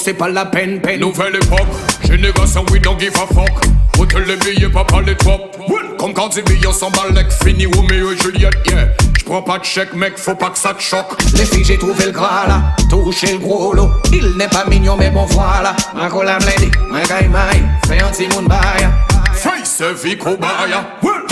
c'est 0.07 0.13
pas 0.13 0.29
la 0.29 0.45
peine 0.45 0.79
peine. 0.79 1.01
Nouvelle 1.01 1.35
époque, 1.35 1.67
génération 2.05 2.63
we 2.71 2.79
don't 2.79 2.97
give 2.97 3.13
a 3.15 3.27
fuck. 3.33 3.51
Hôtel 3.99 4.23
les 4.23 4.37
billets, 4.37 4.69
papa 4.69 5.01
les 5.05 5.15
trop 5.17 5.51
Comme 5.99 6.13
quand 6.13 6.33
des 6.33 6.43
billets 6.43 6.71
s'emballent, 6.71 7.27
fini 7.43 7.65
Roméo 7.65 8.13
et 8.13 8.17
Juliette, 8.17 8.53
yeah. 8.67 8.87
J'prends 9.19 9.41
pas 9.41 9.59
de 9.59 9.65
chèque 9.65 9.93
mec, 9.93 10.17
faut 10.17 10.35
pas 10.35 10.51
que 10.51 10.57
ça 10.57 10.73
te 10.73 10.81
choque. 10.81 11.21
Les 11.33 11.43
filles 11.43 11.65
j'ai 11.65 11.77
trouvé 11.77 12.05
le 12.05 12.11
gras 12.11 12.47
là. 12.47 12.73
Touché 12.89 13.33
le 13.33 13.39
gros 13.39 13.73
lot. 13.73 13.89
Il 14.13 14.37
n'est 14.37 14.47
pas 14.47 14.63
mignon 14.69 14.95
mais 14.97 15.09
bon 15.09 15.25
voilà. 15.25 15.75
Collab 16.09 16.41
lady, 16.43 16.71
un 16.93 17.01
guy 17.01 17.27
my 17.27 17.61
Fais 17.85 18.01
un 18.01 18.07
petit 18.07 18.29
monde 18.33 18.47
bail 18.47 18.87
Face 19.33 19.81
vie 20.01 20.17
cobaya 20.17 20.85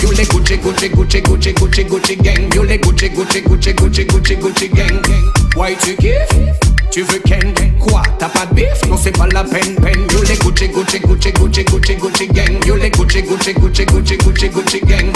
You 0.03 0.11
les 0.11 0.25
Gucci 0.25 0.57
Gucci 0.57 0.89
Gucci 0.89 1.21
Gucci 1.21 1.53
Gucci 1.53 1.85
Gucci 1.85 2.17
gang. 2.17 2.53
You 2.53 2.63
les 2.63 2.79
Gucci 2.79 3.09
Gucci 3.09 3.41
Gucci 3.41 3.73
Gucci 3.73 4.05
Gucci 4.05 4.35
Gucci 4.35 4.67
gang. 4.67 5.01
Why 5.55 5.77
tu 5.77 5.95
kiffes 5.95 6.74
Tu 6.95 7.01
veux 7.01 7.19
Ken? 7.19 7.53
Quoi? 7.77 8.01
T'as 8.17 8.29
pas 8.29 8.45
de 8.45 8.55
bif? 8.55 8.85
Non 8.87 8.95
c'est 8.95 9.11
pas 9.11 9.27
la 9.27 9.43
peine 9.43 9.75
peine. 9.75 10.07
You 10.13 10.21
les 10.29 10.37
Gucci 10.37 10.69
Gucci 10.69 11.01
Gucci 11.01 11.33
Gucci 11.33 11.65
Gucci 11.65 11.95
Gucci 11.95 12.27
gang. 12.27 12.65
You 12.65 12.75
les 12.75 12.89
Gucci 12.89 13.21
Gucci 13.21 13.53
Gucci 13.53 13.85
Gucci 13.85 14.15
Gucci 14.15 14.47
Gucci 14.47 14.79
gang. 14.79 15.11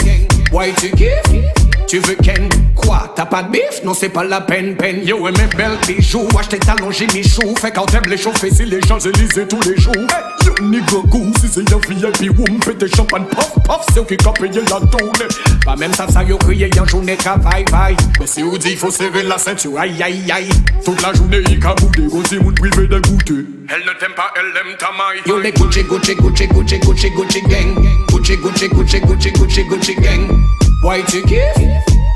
Why 0.51 0.73
tu 0.73 0.91
kiffes 0.91 1.78
Tu 1.89 1.97
veux 1.97 2.13
Ken? 2.21 2.47
Quoi 2.75 3.11
T'as 3.15 3.25
pas 3.25 3.41
de 3.41 3.49
bif? 3.49 3.83
Non 3.83 3.95
c'est 3.95 4.09
pas 4.09 4.23
la 4.23 4.41
peine 4.41 4.75
peine. 4.75 5.01
Yo 5.03 5.27
et 5.27 5.31
mes 5.31 5.47
belles 5.57 5.79
bijoux, 5.87 6.27
achetez 6.39 6.59
talons 6.59 6.91
j'ai 6.91 7.07
Michou. 7.07 7.55
Fait 7.59 7.71
quand 7.71 7.87
t'aimes 7.87 8.05
les 8.07 8.15
chauffer, 8.15 8.51
c'est 8.51 8.65
les 8.65 8.79
Champs-Élysées 8.87 9.47
tous 9.47 9.59
les 9.67 9.75
jours. 9.75 9.95
Hey, 9.95 10.81
Yo 10.91 11.01
goose, 11.07 11.33
si 11.41 11.47
c'est 11.47 11.67
VIP 11.67 12.77
des 12.77 12.95
champagne. 12.95 13.23
Puff 13.31 13.53
puff, 13.65 13.85
c'est 13.91 14.05
qui 14.05 14.17
qu'a 14.17 14.31
payé 14.33 14.61
la 14.61 14.79
tournée. 14.87 15.33
Pas 15.65 15.75
même 15.77 15.91
ça 15.95 16.07
ça 16.07 16.21
yo 16.21 16.37
crié 16.37 16.69
en 16.79 16.85
journée 16.85 17.17
travail 17.17 17.65
vaille 17.71 17.97
Mais 18.19 18.27
si 18.27 18.43
vous 18.43 18.59
dit 18.59 18.75
faut 18.75 18.91
serrer 18.91 19.23
la 19.23 19.39
ceinture, 19.39 19.79
aïe 19.79 20.03
aïe 20.03 20.31
aïe. 20.31 20.49
Toute 20.85 21.01
la 21.01 21.11
journée 21.13 21.41
il 21.49 21.65
a 21.65 21.73
boudé, 21.73 22.05
gros 22.05 22.23
si 22.23 22.37
moun 22.37 22.53
privé 22.53 22.85
de 22.85 22.99
goûter. 22.99 23.45
Elle 23.67 23.81
ne 23.81 23.99
t'aime 23.99 24.13
pas, 24.15 24.31
elle 24.35 24.45
aime 24.45 24.77
ta 24.77 24.91
maille. 24.91 25.23
Yo 25.25 25.39
les 25.39 25.51
Gucci 25.53 25.81
Gucci 25.81 26.13
Gucci 26.13 26.47
Gucci 26.49 26.77
Gucci 26.77 27.09
Gucci 27.09 27.41
gang. 27.41 27.83
Gucci 28.11 28.37
Gucci 28.37 28.69
Gucci 28.69 28.99
Gucci 29.01 29.31
Gucci 29.31 29.63
Gucci 29.63 29.95
gang 29.95 30.68
Why 30.81 31.03
tu 31.07 31.21
kiffes? 31.23 31.59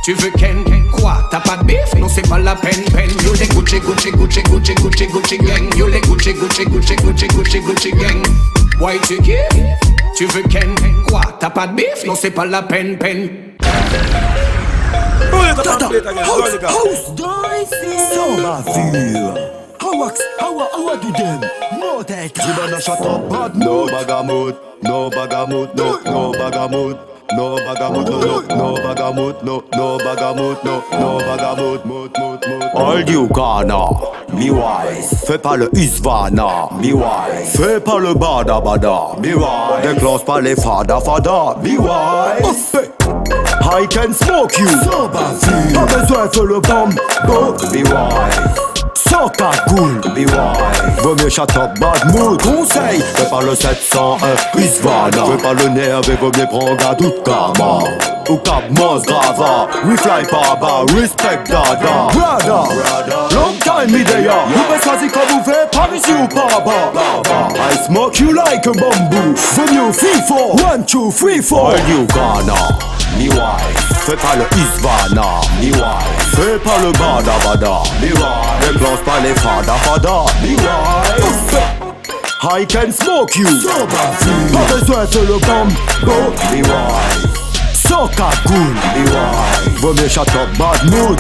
Tu 0.06 0.14
veux 0.14 0.32
Ken? 0.32 0.64
Quoi 0.94 1.28
T'as 1.30 1.42
pas 1.42 1.58
de 1.58 1.66
bif 1.66 1.94
Non 1.98 2.08
c'est 2.08 2.28
pas 2.30 2.38
la 2.40 2.56
peine 2.56 2.82
peine. 2.94 3.10
Yo 3.26 3.34
les 3.34 3.48
Gucci 3.48 3.78
Gucci 3.82 4.10
Gucci 4.12 4.42
Gucci 4.44 4.74
Gucci 4.76 5.06
Gucci 5.08 5.38
gang. 5.38 5.78
Yo 5.78 5.88
les 5.88 6.00
Gucci 6.00 6.34
Gucci 6.34 6.64
Gucci 6.66 6.96
Gucci 6.96 7.28
Gucci 7.28 7.60
Gucci 7.60 7.92
gang. 7.92 8.24
Why 8.80 9.00
tu 9.06 9.18
kiffes? 9.22 9.38
Tu 10.16 10.26
veux 10.28 10.44
Ken? 10.44 10.74
Quoi 11.10 11.22
T'as 11.42 11.50
pas 11.50 11.68
de 11.68 11.74
bif 11.74 12.06
Non 12.06 12.16
c'est 12.16 12.32
pas 12.32 12.46
la 12.46 12.62
peine 12.62 12.98
peine. 12.98 13.30
Sans 18.14 18.38
bavure. 18.38 19.34
How 19.82 20.00
wax, 20.00 20.22
how 20.40 20.60
a, 20.60 20.70
how 20.72 20.90
a 20.90 20.98
do 20.98 21.12
them? 21.12 21.42
You 21.84 22.04
better 22.06 22.80
shut 22.82 23.02
up 23.02 23.30
bad 23.30 23.56
No 23.58 23.86
bagamoot, 23.88 24.56
no 24.82 25.10
bagamoot, 25.10 25.76
no, 25.76 26.00
no 26.06 26.32
bagamoot 26.32 27.13
No 27.36 27.56
bagamoot, 27.58 28.10
no, 28.10 28.20
no, 28.20 28.42
no 28.48 28.76
no, 28.76 29.16
no 29.44 29.64
no, 30.64 30.84
no 30.92 31.20
bagamoot, 31.20 31.86
moot, 31.86 32.18
moot, 32.20 32.48
moot 32.48 32.64
All 32.76 33.02
you 33.02 33.28
Ghana, 33.30 33.88
me 34.34 34.52
wise. 34.52 35.26
Fais 35.26 35.40
pas 35.40 35.58
le 35.58 35.70
Isvana, 35.74 36.70
me 36.80 36.94
wise. 36.94 37.56
Fais 37.56 37.80
pas 37.80 37.98
le 38.00 38.14
bada 38.14 38.62
bada, 38.62 39.20
me 39.20 39.34
wise. 39.34 39.82
Déclenche 39.82 40.26
pas 40.26 40.42
les 40.42 40.56
fada 40.56 41.00
fada, 41.00 41.56
me 41.64 41.78
wise. 41.78 42.76
I 43.62 43.88
can 43.88 44.14
smoke 44.14 44.58
you, 44.60 44.68
pas 45.12 45.86
besoin 45.86 46.28
de 46.28 46.42
le 46.42 46.60
bomb, 46.60 46.94
go, 47.26 47.54
be 47.72 47.84
wise 47.84 48.73
sans 49.14 49.30
cagoule, 49.30 50.02
be 50.16 50.26
wise. 50.26 51.04
Vaut 51.04 51.16
mieux 51.16 51.30
shut 51.30 51.56
up, 51.58 51.78
bad 51.80 52.14
mood, 52.14 52.42
conseil 52.42 53.02
Fais 53.16 53.30
pas 53.30 53.42
le 53.42 53.56
701, 53.56 54.60
Isvana 54.60 55.12
Fais 55.12 55.44
pas 55.44 55.54
le 55.54 55.70
nerf 55.70 56.02
et 56.10 56.16
vaut 56.16 56.32
mieux 56.38 56.46
prendre 56.48 56.90
un 56.90 56.94
doute 56.96 57.24
karma 57.24 57.80
Ou 58.30 58.38
cap 58.38 58.64
mos 58.72 59.02
grava, 59.06 59.68
we 59.86 59.98
fly 59.98 60.24
baba, 60.32 60.86
respect 60.96 61.50
dada. 61.50 62.08
Brada, 62.14 62.64
long 63.36 63.54
time 63.60 63.92
me 63.92 64.04
there 64.04 64.32
Vous 64.48 64.74
me 64.74 64.80
choisir 64.82 65.12
comme 65.12 65.38
vous 65.38 65.44
faites, 65.44 65.72
par 65.72 65.90
ici 65.94 66.12
ou 66.12 66.28
par 66.28 66.64
bas 66.64 66.92
I 67.72 67.76
smoke 67.86 68.20
you 68.20 68.34
like 68.34 68.66
a 68.66 68.72
bamboo. 68.72 69.36
Vaut 69.56 69.72
mieux 69.72 69.92
FIFO, 69.92 70.56
one, 70.64 70.86
two, 70.86 71.12
three, 71.12 71.42
four. 71.42 71.72
All 71.72 71.90
you 71.90 72.06
Ghana, 72.08 72.56
me 73.18 73.30
wise? 73.30 73.93
Fais 74.06 74.18
pas 74.18 74.36
le 74.36 74.44
Isvana, 74.58 75.40
Fais 76.36 76.60
pas 76.60 76.78
le 76.82 76.92
bada 76.92 77.32
bada, 77.46 77.84
Déclenche 78.02 79.00
pas 79.06 79.20
les 79.22 79.34
fada 79.36 79.76
fada, 79.76 80.26
I 82.46 82.66
can 82.66 82.92
smoke 82.92 83.38
you. 83.38 83.48
Pas 83.48 84.74
besoin 84.76 85.06
de 85.06 85.20
le 85.20 85.40
bomb 85.40 85.72
Go, 86.04 86.34
be 86.52 87.53
be 87.94 89.04
wise 89.12 89.80
Vaut 89.80 89.94
mieux 89.94 90.08
shut 90.08 90.28
up, 90.36 90.50
bad 90.58 90.84
mood. 90.86 91.20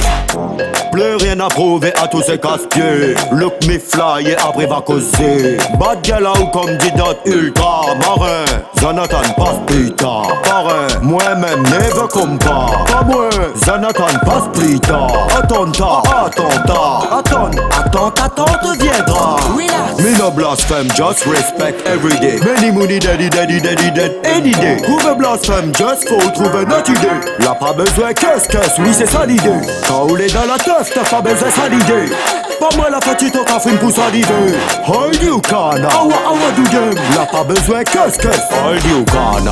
Plus 0.91 1.15
rien 1.15 1.39
à 1.39 1.49
prouver 1.49 1.93
à 2.01 2.07
tous 2.07 2.21
ces 2.21 2.37
casse-pieds. 2.37 3.15
Look 3.31 3.53
me 3.67 3.77
fly 3.77 4.29
et 4.29 4.35
après 4.37 4.65
va 4.65 4.81
causer. 4.81 5.57
Bad 5.79 5.99
girl 6.03 6.27
ou 6.41 6.45
comme 6.47 6.77
dit 6.77 6.91
d'autres 6.91 7.21
ultra 7.25 7.81
marin. 7.99 8.45
Jonathan 8.83 9.21
passe 9.37 9.59
putain 9.65 10.23
Parrain, 10.43 10.87
moi-même 11.01 11.63
never 11.63 12.05
compas 12.11 12.83
Pas 12.85 13.01
moi, 13.05 13.29
Jonathan 13.65 14.19
passe 14.25 14.49
plus 14.53 14.77
tard. 14.77 15.25
Attentat, 15.37 16.01
attentat 16.25 16.99
Attends, 17.17 17.49
attends, 17.71 18.09
attends 18.09 18.45
deviendra 18.61 19.37
Me 19.55 20.17
no 20.19 20.31
blasphème, 20.31 20.89
just 20.97 21.25
respect 21.25 21.81
every 21.85 22.19
day. 22.19 22.37
Many 22.43 22.71
money 22.71 22.99
daddy, 22.99 23.29
daddy, 23.29 23.61
daddy, 23.61 23.89
dead 23.91 24.19
any 24.25 24.51
day. 24.51 24.81
Trouve 24.81 25.15
blasphème, 25.17 25.71
just 25.77 26.09
faut 26.09 26.31
trouver 26.31 26.62
notre 26.65 26.91
idée. 26.91 27.07
Là 27.39 27.55
pas 27.59 27.73
besoin 27.73 28.13
qu'est-ce 28.13 28.47
qu'est-ce, 28.47 28.81
oui 28.81 28.89
c'est 28.91 29.09
ça 29.09 29.25
l'idée. 29.25 29.49
Quand 29.87 30.07
on 30.09 30.17
est 30.17 30.33
dans 30.33 30.45
la 30.45 30.57
teuf, 30.57 30.91
t'as 30.93 31.03
pas 31.03 31.21
besoin 31.21 31.49
ça 31.49 31.69
l'idée. 31.69 32.11
Pas 32.59 32.69
moi 32.77 32.89
la 32.89 32.99
petite 32.99 33.35
au 33.35 33.43
café 33.43 33.71
pour 33.71 33.91
saliver 33.91 34.55
Hold 34.87 35.21
you 35.21 35.41
Ghana, 35.41 35.87
awa 35.89 36.13
awa 36.27 36.51
do 36.55 36.63
them 36.69 36.95
Là 37.15 37.25
pas 37.29 37.43
besoin 37.43 37.83
qu'est-ce 37.83 38.17
qu'est-ce. 38.17 38.53
Hold 38.53 38.83
you 38.85 39.03
Ghana, 39.05 39.51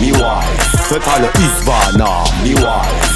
me 0.00 0.12
wise 0.12 0.78
Fais 0.88 1.00
pas 1.00 1.18
le 1.20 1.28
Isvana, 1.42 2.24
me 2.42 2.54
wise 2.54 2.64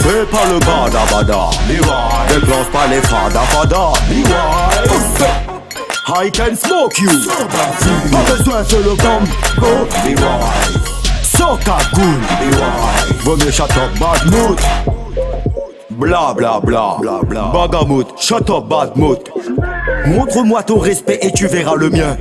Fais 0.02 0.26
pas 0.26 0.44
le 0.50 0.58
bada 0.58 1.00
bada, 1.10 1.50
me 1.68 2.34
Déclenche 2.34 2.66
pas 2.72 2.86
les 2.90 3.00
fada 3.00 3.40
fada, 3.50 3.92
me 4.10 4.22
I 6.08 6.30
can 6.30 6.54
smoke 6.56 6.98
you. 6.98 7.08
Pas 8.10 8.32
besoin 8.36 8.62
de 8.62 8.76
le 8.76 8.96
combo, 8.96 9.86
me 10.04 10.91
Soca 11.42 11.76
cool, 11.92 12.04
Vaut 13.24 13.36
mieux 13.36 13.50
shut 13.50 13.64
up 13.72 13.98
bad 13.98 14.30
mood 14.30 14.60
Bla 15.90 16.32
bla 16.32 16.60
bla, 16.60 16.96
bla 17.00 17.20
bla. 17.24 17.50
Bagamout, 17.52 18.06
shut 18.16 18.48
up 18.48 18.68
bad 18.68 18.96
mood 18.96 19.18
Montre-moi 20.06 20.62
ton 20.62 20.78
respect 20.78 21.18
et 21.20 21.32
tu 21.32 21.48
verras 21.48 21.74
le 21.74 21.90
mien. 21.90 22.16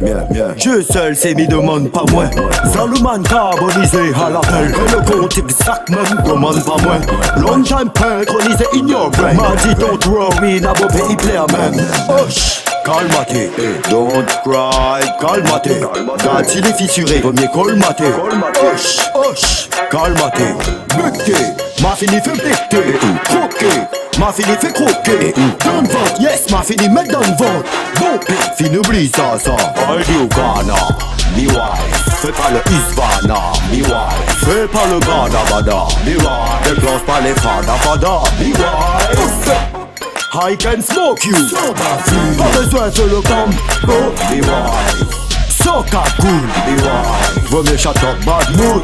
Dieu 0.58 0.82
seul 0.82 1.16
c'est 1.16 1.36
mis 1.36 1.48
demande 1.48 1.92
pas 1.92 2.04
moins. 2.12 2.32
Salomon 2.74 3.22
carbonisé 3.22 4.12
à 4.16 4.32
l'appel. 4.32 4.74
Et 4.74 4.92
le 4.92 5.22
compte 5.22 5.38
exact 5.38 5.90
même 5.90 6.24
commande 6.26 6.64
pas 6.66 6.82
moins. 6.82 7.00
Long 7.38 7.62
time 7.62 7.92
synchronisé 7.96 8.66
in 8.74 8.88
your 8.88 9.12
brain. 9.12 9.36
M'a 9.36 9.56
dit 9.58 9.76
don't 9.76 10.04
worry, 10.08 10.60
n'a 10.60 10.74
beau 10.74 10.88
pays 10.88 11.16
player 11.16 11.46
même. 11.52 11.86
Hush. 12.10 12.71
Calmate, 12.84 13.52
don't 13.90 14.26
cry, 14.44 15.02
calmate. 15.20 15.80
Quand 16.24 16.56
il 16.56 16.66
est 16.66 16.74
fissuré, 16.74 17.22
mieux 17.22 17.48
colmater 17.54 18.06
Hush, 18.06 18.98
hush, 19.16 19.70
calmate. 19.90 20.42
Buté, 20.90 21.36
m'a 21.82 21.96
fini 21.96 22.20
fait 22.22 22.32
péter. 22.32 22.98
Croquer, 23.24 24.20
m'a 24.20 24.32
fini 24.32 24.56
fait 24.60 24.74
croquer. 24.74 25.34
Dans 25.64 25.82
le 25.82 25.88
ventre, 25.88 26.22
yes, 26.22 26.50
m'a 26.50 26.64
fini 26.64 26.90
mettre 26.90 27.12
dans 27.12 27.20
le 27.20 27.26
ventre. 27.26 27.70
Bon, 28.00 28.20
fin 28.58 28.76
oublie 28.76 29.12
ça, 29.16 29.38
ça. 29.38 29.56
Aldi 29.88 30.14
au 30.24 30.28
Ghana, 30.28 30.74
mi 31.36 31.46
wife. 31.46 32.10
Fais 32.22 32.32
pas 32.32 32.50
le 32.52 32.62
Isvana, 32.72 33.42
mi 33.72 33.82
wife. 33.82 34.46
Fais 34.46 34.68
pas 34.68 34.88
le 34.92 35.00
bada 35.00 35.40
bada, 35.52 35.88
mi 36.06 36.16
wife. 36.16 36.76
Déclenche 36.76 37.02
pas 37.02 37.22
les 37.22 37.34
fada 37.36 37.74
fada, 37.84 38.22
mi 38.40 38.48
wife 38.48 39.81
I 40.34 40.56
can 40.56 40.82
smoke 40.82 41.26
you. 41.26 41.34
Pas 41.34 42.58
besoin 42.58 42.88
de 42.88 43.02
le 43.04 43.22
combo 43.22 44.14
Soca 45.62 46.04
cool. 46.22 46.48
Vaut 47.50 47.64
mieux 47.64 47.76
shut 47.76 47.98
up 47.98 48.18
bad 48.26 48.50
mood. 48.56 48.82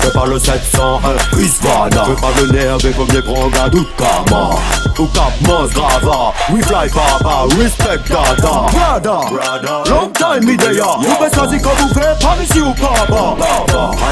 Fais 0.00 0.10
pas 0.10 0.26
le 0.26 0.36
701 0.36 1.38
Isvana 1.38 2.04
Fais 2.04 2.20
pas 2.20 2.32
le 2.40 2.52
nerf 2.52 2.84
et 2.84 2.90
vaut 2.90 3.06
mieux 3.12 3.22
prendre 3.22 3.62
un 3.64 3.68
doute 3.68 3.88
Kama 3.96 4.50
Ou 4.98 5.06
Cap 5.06 5.32
Mons 5.42 5.68
Grava. 5.68 6.32
We 6.52 6.64
fly 6.64 6.88
papa 6.92 7.46
Respect 7.56 8.08
dada. 8.08 8.66
Brada 8.72 9.84
Long 9.88 10.10
time 10.12 10.44
me 10.44 10.56
there 10.56 10.82
Vous 10.98 11.14
pouvez 11.14 11.30
choisir 11.32 11.62
quand 11.62 11.76
vous 11.78 11.94
faites 11.94 12.20
par 12.20 12.36
ici 12.42 12.60
ou 12.60 12.74
papa 12.74 13.36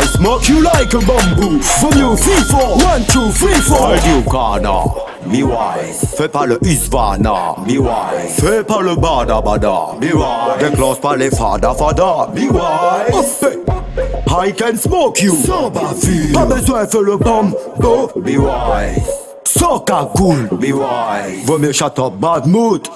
I 0.00 0.06
smoke 0.16 0.48
you 0.48 0.60
like 0.62 0.94
a 0.94 0.98
bamboo. 0.98 1.58
Vaut 1.80 1.90
mieux 1.96 2.16
FIFO 2.16 2.78
One, 2.86 3.04
two, 3.08 3.32
three, 3.32 3.60
four. 3.60 3.96
Do 3.96 5.11
Ghana 5.25 5.33
Mi 5.33 5.43
wise 5.43 6.14
Fais 6.16 6.29
pas 6.29 6.47
le 6.47 6.59
Isvana. 6.64 7.55
Mi 7.66 7.79
wise 7.79 7.91
Fais 8.37 8.64
pas 8.64 8.81
le 8.81 8.95
bada 8.97 9.41
bada. 9.41 9.79
Mi 10.01 10.12
wise 10.12 10.59
Déclenche 10.61 11.01
pas 11.01 11.16
les 11.16 11.31
fada 11.31 11.75
fada. 11.75 12.29
Mi 12.35 12.49
wise 12.49 13.47
I 14.29 14.51
can 14.53 14.77
smoke 14.77 15.20
you. 15.23 15.35
Sans 15.45 15.70
bavure. 15.70 16.33
Pas 16.33 16.47
besoin 16.47 16.85
de 16.85 16.99
le 16.99 17.16
bombo 17.16 18.11
Be 18.16 18.39
wise 18.39 19.03
Soca 19.45 20.09
cool 20.16 20.49
Be 20.53 20.73
wise 20.73 21.45
Vaut 21.45 21.59
mieux 21.59 21.73
shut 21.73 21.99
up 21.99 22.14
bad 22.18 22.47
mood 22.47 22.89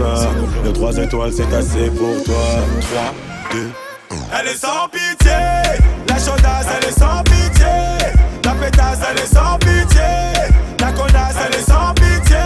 ça. 0.00 0.30
Le 0.64 0.72
3 0.72 0.96
étoiles, 0.98 1.32
c'est 1.32 1.52
assez 1.54 1.90
pour 1.90 2.22
toi. 2.24 2.44
3, 2.80 3.14
2, 3.52 3.70
Elle 4.40 4.48
est 4.48 4.56
sans 4.56 4.88
pitié, 4.90 5.32
la 6.08 6.16
chaudasse, 6.16 6.66
elle 6.76 6.88
est 6.88 6.98
sans 6.98 7.22
pitié. 7.24 7.66
La 8.44 8.52
pétasse, 8.52 8.98
elle 9.10 9.18
est 9.22 9.26
sans 9.26 9.58
pitié. 9.58 10.00
La 10.80 10.92
connasse, 10.92 11.36
elle 11.46 11.54
est 11.60 11.70
sans 11.70 11.92
pitié. 11.94 12.36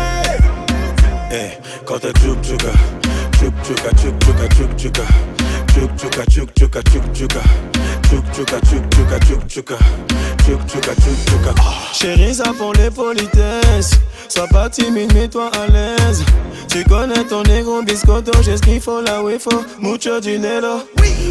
Eh, 1.33 1.85
quand 1.85 1.99
t'es 1.99 2.13
tchouk 2.13 2.41
tchouka, 2.43 2.73
tchouk 3.39 3.55
tchouka, 3.63 3.91
tchouk 3.97 4.15
tchouka, 4.21 4.49
tchouk 4.55 4.77
tchouka. 4.77 5.03
Tchouk 5.75 5.91
tchouka, 5.97 6.25
tchouk 6.27 6.55
tchouka, 6.55 6.83
tchouk 6.83 7.13
tchouka. 7.13 7.41
Tchouk 8.03 8.25
tchouka, 8.33 8.61
tchouk 8.61 8.91
tchouka, 8.91 9.19
tchouk 9.19 9.47
tchouka. 9.49 9.77
Tchouk 10.45 10.67
tchouka, 10.69 10.95
tchouk 10.95 11.19
tchouka. 11.27 11.55
Chérie, 11.93 12.33
ça 12.33 12.53
pour 12.57 12.73
les 12.75 12.91
politesses. 12.91 13.99
Sois 14.29 14.47
pas 14.47 14.71
timide, 14.71 15.13
mets-toi 15.13 15.51
à 15.53 15.67
l'aise. 15.67 16.25
Tu 16.69 16.85
connais 16.85 17.25
ton 17.25 17.43
négro 17.43 17.83
biscotto, 17.83 18.31
j'ai 18.43 18.57
ce 18.57 18.63
qu'il 18.63 18.81
faut 18.81 19.01
là 19.01 19.21
où 19.21 19.31
il 19.31 19.41
faut. 19.41 19.65
Mucho 19.81 20.21
dinero. 20.21 20.85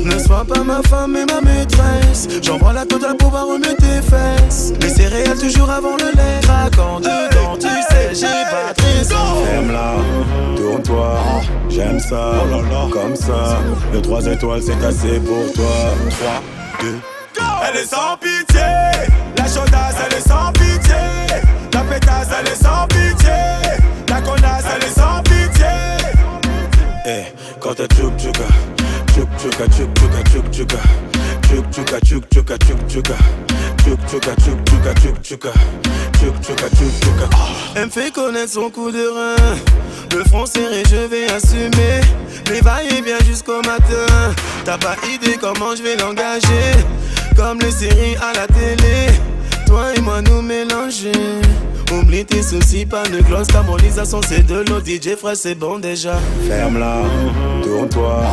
Ne 0.04 0.20
sois 0.20 0.44
pas 0.46 0.62
ma 0.62 0.82
femme 0.84 1.14
mais 1.14 1.26
ma 1.26 1.40
maîtresse. 1.40 2.28
J'envoie 2.42 2.74
la 2.74 2.86
totale 2.86 3.16
pour 3.16 3.30
pouvoir 3.30 3.48
remettre 3.48 3.78
tes 3.78 4.02
fesses. 4.02 4.74
Les 4.82 4.90
céréales 4.90 5.38
toujours 5.38 5.70
avant 5.70 5.96
le 5.96 6.12
lait. 6.18 6.40
Craquant 6.42 7.00
dedans, 7.00 7.56
tu 7.58 7.68
sais, 7.68 8.14
j'ai 8.14 8.44
pas 8.52 8.74
très 8.74 9.04
Ferme-la, 9.04 9.96
tourne-toi, 10.56 11.20
j'aime 11.70 12.00
ça, 12.00 12.34
comme 12.92 13.16
ça. 13.16 13.60
Le 13.92 14.02
3 14.02 14.28
étoiles, 14.34 14.62
c'est 14.62 14.86
assez 14.86 15.20
pour 15.20 15.52
toi. 15.54 15.94
3, 16.10 16.42
2, 16.82 16.96
Elle 17.70 17.78
est 17.82 17.86
sans 17.86 18.18
pitié, 18.18 18.62
la 19.38 19.46
chaudasse, 19.46 19.96
elle 20.06 20.18
est 20.18 20.28
sans 20.28 20.52
pitié. 20.54 20.96
La 21.74 21.82
pétasse, 21.82 22.28
elle 22.40 22.48
est 22.52 22.64
sans 22.64 22.88
pitié. 22.88 23.32
La 24.10 24.22
connasse, 24.22 24.66
elle 24.76 24.84
est 24.84 25.00
sans 25.00 25.22
pitié. 25.24 25.66
Eh, 27.06 27.24
quand 27.60 27.74
t'es 27.76 27.88
tchouk 27.88 28.18
tchouka, 28.18 28.46
chuka 29.44 29.68
chuk 29.76 29.90
chuka 30.00 30.24
chuk 30.32 30.52
chuka. 30.52 30.80
Chuk 31.50 31.66
chuka 31.72 32.00
chuk 32.00 32.24
chuka 32.30 32.58
chuk 32.66 32.80
chuka. 32.88 33.18
Chuk 33.84 34.00
chuka 34.08 34.36
chuk 34.44 34.58
chuka 34.66 34.94
chuk 35.02 35.22
chuka. 35.22 35.52
Chuk 36.20 36.36
chuka 36.42 36.70
chuk 36.70 36.92
chuka. 37.02 37.30
Elle 37.76 37.86
me 37.88 37.90
fait 37.90 38.14
connaître 38.14 38.54
son 38.54 38.70
coup 38.70 38.90
de 38.90 39.06
rein. 39.06 39.56
Le 40.16 40.24
front 40.30 40.46
serré 40.46 40.84
je 40.90 41.08
vais 41.08 41.30
assumer. 41.30 42.00
Les 42.50 42.62
va-et-vient 42.62 43.20
jusqu'au 43.26 43.62
matin. 43.64 44.34
T'as 44.64 44.78
pas 44.78 44.96
idée 45.14 45.38
comment 45.42 45.76
je 45.76 45.84
vais 45.84 45.98
l'engager. 45.98 46.72
Comme 47.36 47.60
les 47.60 47.72
séries 47.72 48.16
à 48.22 48.32
la 48.34 48.48
télé. 48.48 49.12
Toi 49.74 49.96
et 49.98 50.02
moi 50.02 50.22
nous 50.22 50.44
mélanger. 50.44 51.12
Oublie 51.92 52.24
tes 52.24 52.44
soucis, 52.44 52.86
pas 52.86 53.02
de 53.10 53.24
gloss, 53.24 53.48
carbonisation, 53.48 54.22
c'est 54.22 54.46
de 54.46 54.64
l'eau. 54.70 54.80
DJ 54.80 55.16
frère, 55.16 55.36
c'est 55.36 55.56
bon 55.56 55.80
déjà. 55.80 56.14
Ferme-la, 56.48 57.02
tourne-toi, 57.64 58.24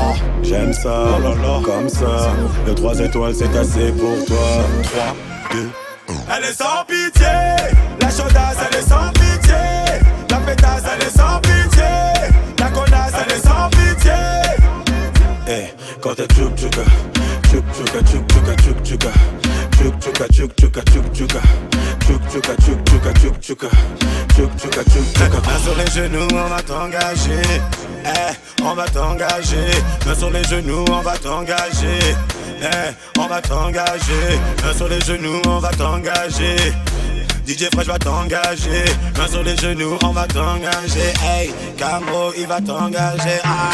j'aime 0.43 0.75
ça, 0.75 1.19
comme 1.65 1.89
ça. 1.89 2.35
Le 2.67 2.75
3 2.75 3.01
étoiles, 3.01 3.35
c'est 3.35 3.57
assez 3.57 3.91
pour 3.93 4.23
toi. 4.27 4.37
3, 4.83 5.17
2, 5.53 5.71
Elle 6.37 6.45
est 6.45 6.53
sans 6.53 6.85
pitié, 6.87 7.27
la 8.03 8.11
chaudasse, 8.11 8.59
elle 8.71 8.79
est 8.79 8.83
sans 8.83 9.11
pitié. 9.15 9.55
La 10.29 10.37
pétasse, 10.37 10.83
elle 10.95 11.07
est 11.07 11.19
sans 11.19 11.41
pitié. 11.41 11.85
La 12.59 12.69
connasse, 12.69 13.15
elle 13.17 13.33
est 13.33 13.47
sans 13.47 13.71
pitié. 13.71 14.13
Eh, 15.49 15.99
quand 16.03 16.15
t'es 16.15 16.27
tchouk 16.27 16.55
tchouka, 16.55 16.83
tchouka, 17.73 18.03
tchouk 18.03 18.27
tchouka, 18.29 18.55
tchouk 18.57 18.83
tchouka. 18.83 19.11
Tchouk 19.71 20.01
tchouka, 20.01 20.27
tchouk 20.29 20.55
tchouka. 23.41 23.69
Main 25.47 25.59
sur 25.63 25.75
les 25.77 25.87
genoux, 25.91 26.29
on 26.33 26.49
va 26.49 26.63
t'engager. 26.63 27.43
Eh, 28.05 28.63
on 28.63 28.75
va 28.75 28.87
t'engager. 28.87 29.71
Main 30.07 30.15
sur 30.15 30.31
les 30.31 30.45
genoux, 30.45 30.85
on 30.91 31.01
va 31.01 31.17
t'engager. 31.17 32.17
Eh, 32.63 33.19
on 33.19 33.27
va 33.27 33.41
t'engager. 33.41 34.39
Main 34.65 34.75
sur 34.77 34.89
les 34.89 35.01
genoux, 35.01 35.41
on 35.47 35.59
va 35.59 35.71
t'engager. 35.71 36.57
DJ 37.47 37.69
Fresh 37.73 37.87
va 37.87 37.99
t'engager. 37.99 38.85
Main 39.17 39.29
sur 39.29 39.43
les 39.43 39.57
genoux, 39.57 39.99
on 40.05 40.11
va 40.11 40.27
t'engager. 40.27 41.13
Hey, 41.23 41.53
Cambro, 41.79 42.33
il 42.37 42.47
va 42.47 42.61
t'engager. 42.61 43.41
Ah. 43.45 43.71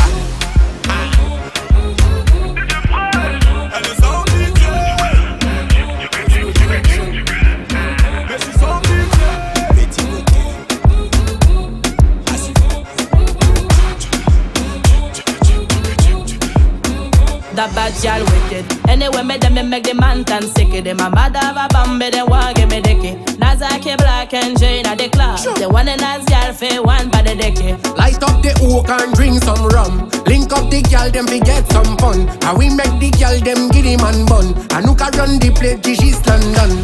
That 17.56 17.72
bad 17.74 17.96
gal 18.02 18.20
wicked. 18.20 18.68
Anyway, 18.86 19.22
me 19.22 19.38
them 19.38 19.54
me 19.54 19.62
make 19.62 19.84
the 19.84 19.94
man 19.94 20.24
tan 20.24 20.42
sicky. 20.42 20.84
Them 20.84 21.00
a 21.00 21.08
mad 21.08 21.34
have 21.36 21.56
a 21.56 21.66
bambi, 21.72 22.10
they 22.10 22.22
want 22.22 22.54
give 22.54 22.68
me 22.68 22.82
dicky. 22.82 23.16
Nazaki 23.40 23.96
black 23.96 24.34
and 24.34 24.60
Jane 24.60 24.84
at 24.84 24.98
the 24.98 25.08
club. 25.08 25.40
They 25.56 25.66
want 25.66 25.88
a 25.88 25.96
nice 25.96 26.26
gal 26.26 26.52
for 26.52 26.82
one 26.84 27.08
by 27.08 27.22
the 27.22 27.34
dicky. 27.34 27.72
Light 27.96 28.22
up 28.22 28.42
the 28.44 28.52
oak 28.60 28.90
and 28.90 29.14
drink 29.14 29.42
some 29.42 29.64
rum. 29.72 30.10
Link 30.26 30.52
up 30.52 30.68
the 30.68 30.82
gal, 30.82 31.10
them 31.10 31.26
fi 31.26 31.40
get 31.40 31.64
some 31.72 31.96
fun. 31.96 32.28
And 32.44 32.58
we 32.58 32.68
make 32.68 32.92
the 33.00 33.08
gal, 33.16 33.40
them 33.40 33.70
giddy 33.70 33.96
man 33.96 34.26
bun. 34.26 34.52
And 34.76 34.84
who 34.84 34.94
can 34.94 35.16
run 35.16 35.38
the 35.40 35.48
play, 35.56 35.80
Gigi's 35.80 36.20
London. 36.28 36.76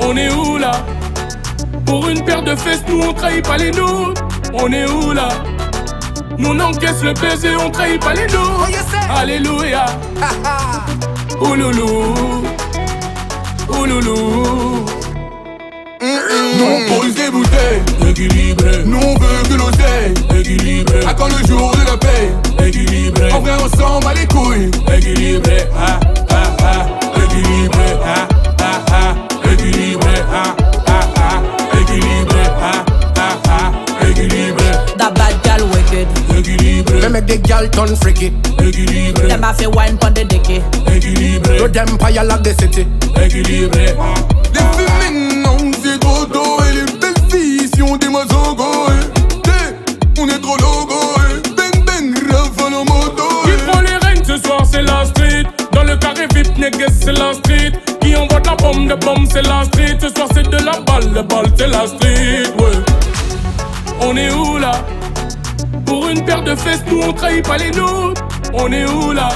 On 0.00 0.16
est 0.16 0.32
où 0.32 0.56
là 0.56 0.80
Pour 1.84 2.08
une 2.08 2.24
paire 2.24 2.42
de 2.42 2.56
fesses, 2.56 2.84
nous 2.88 3.02
on 3.02 3.12
trahit 3.12 3.44
pas 3.44 3.58
les 3.58 3.70
nôtres. 3.70 4.24
On 4.54 4.72
est 4.72 4.88
où 4.88 5.12
là 5.12 5.28
Nous 6.38 6.50
on 6.50 6.60
encaisse 6.60 7.02
le 7.02 7.12
baiser, 7.14 7.56
on 7.56 7.70
trahit 7.70 8.00
pas 8.00 8.14
les 8.14 8.26
nôtres. 8.26 8.68
Alléluia. 9.10 9.86
Ouloulou. 11.40 12.14
Ouloulou. 13.68 14.84
Nous 16.00 16.64
on 16.64 17.00
pose 17.00 17.14
des 17.14 17.30
bouteilles, 17.30 17.82
équilibré. 18.08 18.84
Nous 18.84 18.98
on 18.98 19.14
veut 19.14 19.42
que 19.48 19.54
l'oseille, 19.54 20.14
équilibré. 20.38 21.04
À 21.06 21.14
quand 21.14 21.28
le 21.28 21.46
jour 21.46 21.70
de 21.72 21.90
la 21.90 21.96
paix, 21.96 22.32
équilibré. 22.66 23.32
En 23.32 23.40
vrai, 23.40 23.52
on 23.62 23.76
s'en 23.78 24.00
bat 24.00 24.14
les 24.14 24.26
couilles, 24.26 24.70
équilibré. 24.94 25.66
Ah, 25.76 26.00
ah, 26.30 26.56
ah, 26.62 26.86
équilibré. 27.16 27.96
Ah, 28.04 28.28
make 37.16 37.26
the 37.26 37.38
gal 37.48 37.66
turn 37.68 37.96
freaky. 37.96 38.28
Équilibré. 38.60 39.28
Them 39.28 39.44
a 39.44 39.54
fi 39.54 39.66
wine 39.66 39.96
pon 39.98 40.12
the 40.12 40.24
dicky. 40.24 40.60
Équilibré. 40.92 41.58
Road 41.60 41.76
empire 41.76 42.24
like 42.24 42.42
the 42.42 42.52
city. 42.60 42.86
Équilibré. 43.22 43.94
Les 44.52 44.66
fumées, 44.76 45.42
non, 45.42 45.56
c'est 45.82 45.98
trop 45.98 46.24
tôt. 46.26 46.58
Et 46.64 46.74
les 46.74 46.98
belles 47.00 47.30
filles, 47.30 47.68
si 47.74 47.82
on 47.82 47.96
des 47.96 48.08
mazogos. 48.08 48.88
eh. 49.46 50.20
On 50.20 50.28
est 50.28 50.40
trop 50.40 50.56
logo. 50.58 50.94
eh. 51.16 51.48
Bang 51.56 51.84
bang, 51.86 52.30
rafale 52.30 52.74
en 52.74 52.84
moto. 52.84 53.24
Qui 53.44 53.52
prend 53.66 53.80
les 53.80 53.96
rênes 54.06 54.24
ce 54.24 54.36
soir, 54.36 54.62
c'est 54.70 54.82
la 54.82 55.04
street. 55.06 55.44
Dans 55.72 55.84
le 55.84 55.96
carré 55.96 56.26
VIP, 56.34 56.58
niggas, 56.58 56.92
c'est 57.00 57.12
la 57.12 57.32
street. 57.34 57.72
Qui 58.00 58.14
envoie 58.16 58.40
de 58.40 58.46
la 58.48 58.54
bombe, 58.56 58.88
de 58.88 58.94
bombe, 58.94 59.26
c'est 59.32 59.42
la 59.42 59.64
street. 59.64 59.96
Ce 60.00 60.08
soir, 60.10 60.28
c'est 60.34 60.48
de 60.48 60.56
la 60.64 60.80
balle, 60.80 61.12
le 61.14 61.22
balle, 61.22 61.46
c'est 61.56 61.68
la 61.68 61.86
street. 61.86 62.44
Ouais. 62.58 62.76
On 64.02 64.14
est 64.16 64.30
où 64.32 64.58
là? 64.58 64.72
Pour 65.86 66.08
une 66.08 66.24
paire 66.24 66.42
de 66.42 66.54
fesses, 66.54 66.84
nous 66.90 67.00
on 67.02 67.12
trahit 67.12 67.46
pas 67.46 67.56
les 67.56 67.70
nôtres. 67.70 68.22
On 68.52 68.70
est 68.72 68.86
où 68.86 69.12
là? 69.12 69.28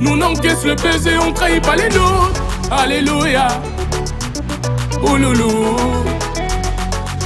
Nous 0.00 0.12
on 0.12 0.20
encaisse 0.20 0.64
le 0.64 0.74
baiser, 0.74 1.16
on 1.18 1.32
trahit 1.32 1.62
pas 1.62 1.76
les 1.76 1.88
nôtres. 1.88 2.40
Alléluia. 2.70 3.48
Ouloulou. 5.02 5.76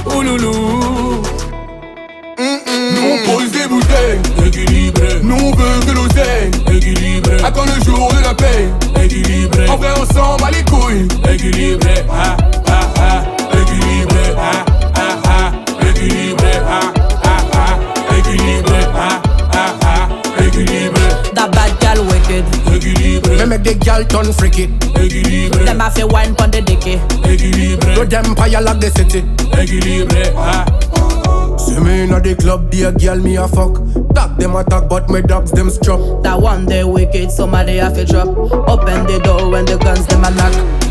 Ouloulou. 0.05 1.21
Nous 2.37 3.09
on 3.11 3.17
pose 3.29 3.51
des 3.51 3.67
bouteilles, 3.67 4.19
équilibré. 4.47 5.19
Nous 5.21 5.35
on 5.35 5.51
veut 5.51 5.79
que 5.85 5.91
l'oseille, 5.91 6.51
équilibré. 6.75 7.35
À 7.43 7.51
quand 7.51 7.65
le 7.65 7.83
jour 7.83 8.09
de 8.09 8.23
la 8.23 8.33
paix, 8.33 8.69
équilibré. 9.03 9.67
En 9.69 9.77
vrai, 9.77 9.89
on 9.99 10.13
s'en 10.13 10.37
bat 10.37 10.51
les 10.51 10.63
couilles, 10.63 11.07
make 24.23 24.33
the 24.33 24.33
gal 24.33 24.33
turn 24.33 24.33
freaky. 24.33 24.67
Équilibré. 24.95 25.65
Them 25.65 25.81
a 25.81 25.91
fi 25.91 26.03
wine 26.03 26.35
pon 26.35 26.51
the 26.51 26.61
dicky. 26.61 26.99
Équilibré. 27.23 27.95
Road 27.95 28.13
empire 28.13 28.61
like 28.61 28.79
the 28.79 28.89
city. 28.91 29.23
Équilibré. 29.57 30.33
Ah. 30.35 30.65
See 31.57 31.79
me 31.79 32.03
inna 32.03 32.19
the 32.19 32.35
club, 32.35 32.69
be 32.69 32.83
a 32.83 32.91
girl 32.91 33.17
me 33.17 33.37
a 33.37 33.47
fuck. 33.47 33.79
Dog 34.13 34.37
them 34.37 34.55
attack, 34.55 34.89
but 34.89 35.09
my 35.09 35.21
dogs 35.21 35.51
them 35.51 35.69
struck. 35.69 36.23
That 36.23 36.41
one 36.41 36.65
day 36.65 36.83
wicked, 36.83 37.31
somebody 37.31 37.77
have 37.77 37.95
to 37.95 38.05
drop. 38.05 38.27
Open 38.67 39.05
the 39.05 39.19
door 39.23 39.49
when 39.49 39.65
the 39.65 39.77
guns 39.77 40.05
them 40.07 40.23
a 40.23 40.31
knock. 40.31 40.82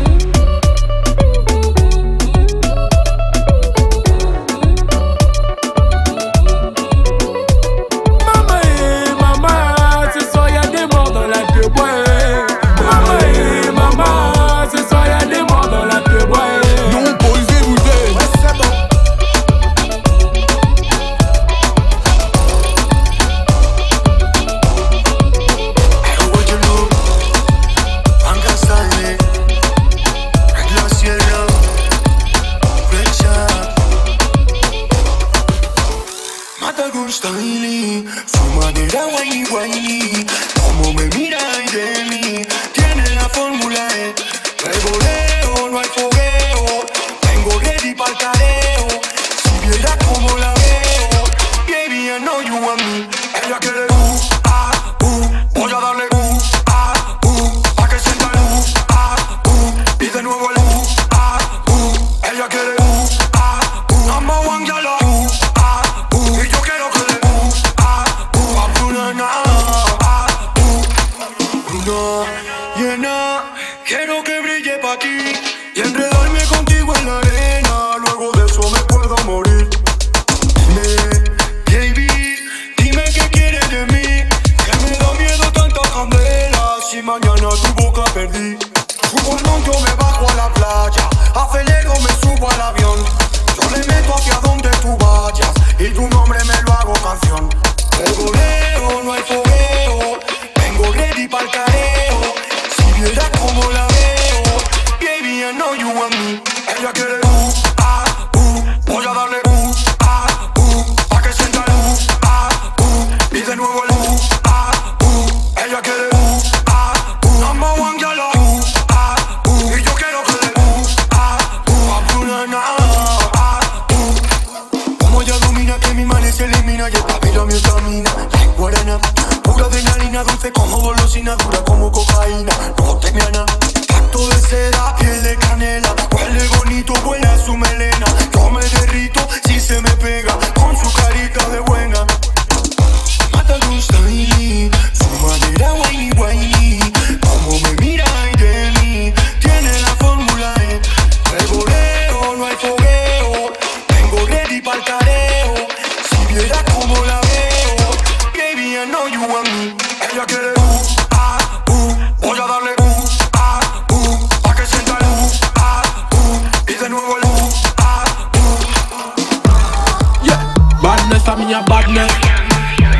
badness, 171.03 171.27
I'm 171.27 171.49
your 171.49 171.63
badness. 171.67 172.11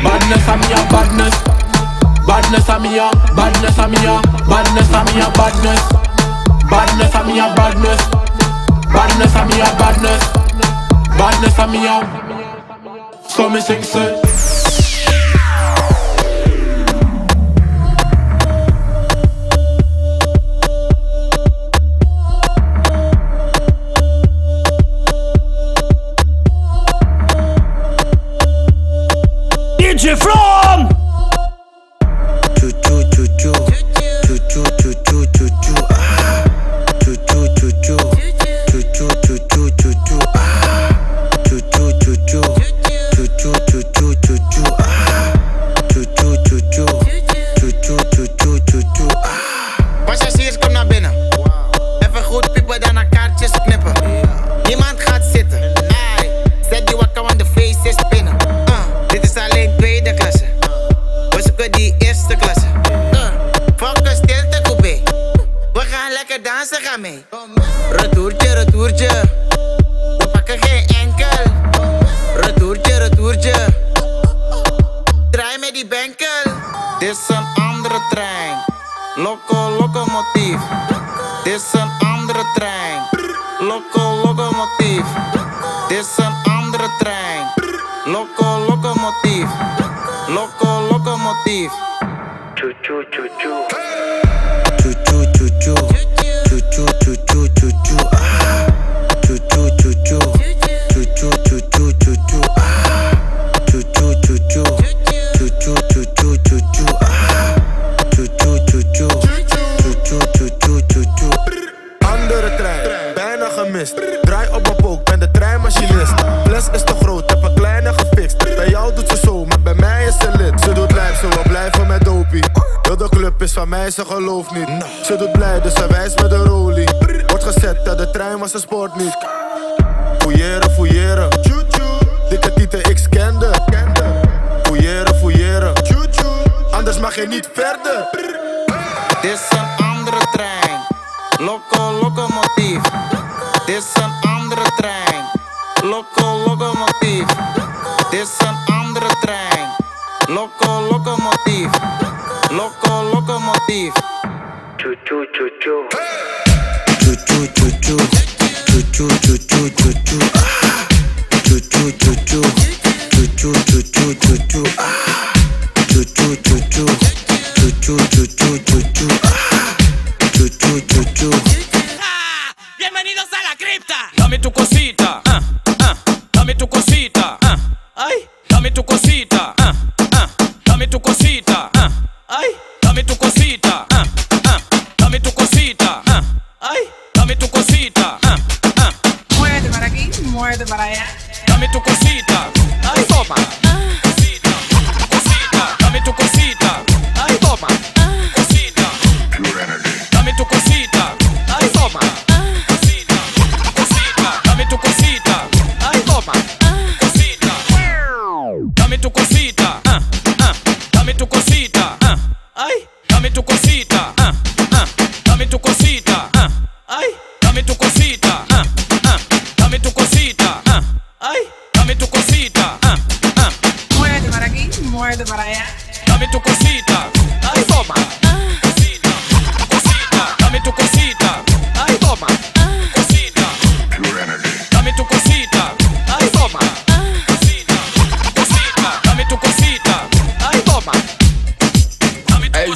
Badness, 0.04 0.48
I'm 0.48 0.62
your 0.68 0.84
badness. 0.92 1.34
Badness, 2.26 2.68
I'm 2.68 2.84
your 2.84 3.10
badness, 3.36 3.78
I'm 3.78 3.92
your 3.92 4.20
badness, 4.48 4.92
I'm 4.92 5.16
your 5.16 5.30
badness. 5.32 5.80
Badness, 6.70 7.14
I'm 7.14 7.28
your 7.34 7.54
badness. 7.54 8.00
Badness, 8.92 9.34
I'm 9.36 9.50
your 9.50 9.72
badness. 9.78 10.22
Badness, 11.16 11.58
I'm 11.58 11.74
your. 11.74 13.28
So 13.28 13.48
me 13.48 13.60
sing, 13.60 13.82
sir. 13.82 14.23
DJ 30.04 30.18
Flo 30.18 30.43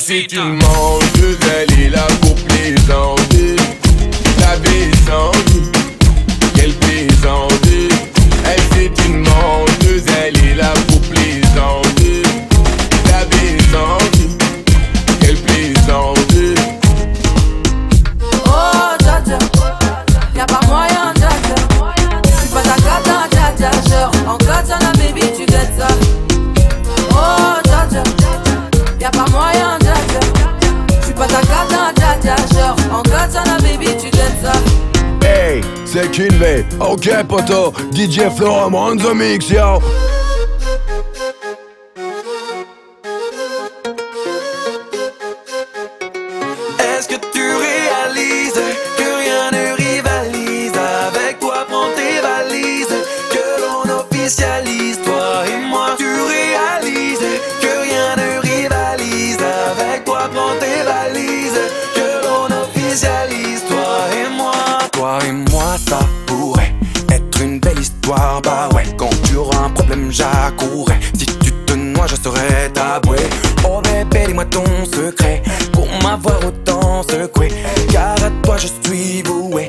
c'est 0.08 0.32
une 0.32 0.58
Ok 36.80 37.24
poto, 37.26 37.72
DJ 37.90 38.30
Florent 38.30 38.74
on 38.74 38.96
the 38.98 39.14
mix 39.14 39.50
yo. 39.50 39.80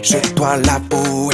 Jette-toi 0.10 0.58
la 0.66 0.80
peau 0.80 1.29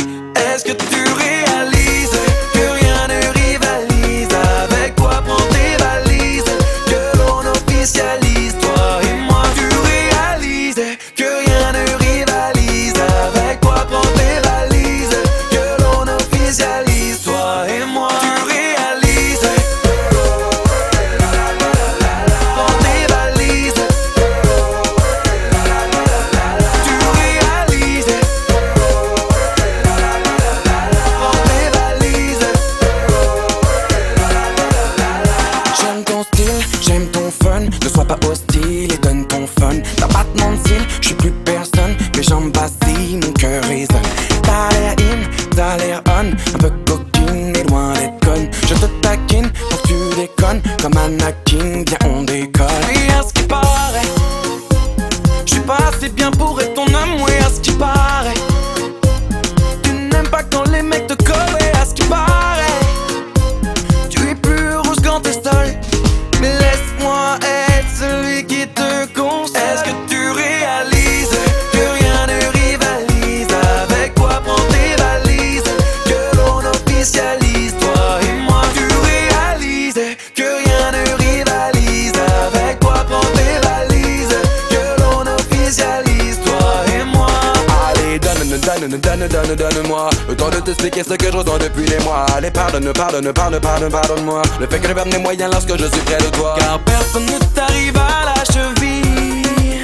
donne, 89.17 89.27
donne, 89.27 89.55
donne-moi. 89.55 90.09
Le 90.27 90.35
temps 90.35 90.49
de 90.49 90.59
t'expliquer 90.59 91.03
ce 91.03 91.13
que 91.13 91.25
je 91.25 91.59
depuis 91.59 91.85
des 91.85 91.99
mois. 91.99 92.25
Allez 92.35 92.51
pardonne, 92.51 92.91
pardonne, 92.93 93.31
pardonne, 93.33 93.61
pardonne, 93.61 93.91
pardonne-moi. 93.91 94.41
Le 94.59 94.67
fait 94.67 94.79
que 94.79 94.87
je 94.87 94.93
perde 94.93 95.11
mes 95.11 95.19
moyens 95.19 95.51
lorsque 95.51 95.77
je 95.77 95.85
suis 95.85 96.01
près 96.01 96.17
de 96.17 96.29
toi. 96.35 96.55
Car 96.57 96.79
personne 96.79 97.25
ne 97.25 97.37
t'arrive 97.53 97.97
à 97.97 98.25
la 98.25 98.43
cheville. 98.53 99.81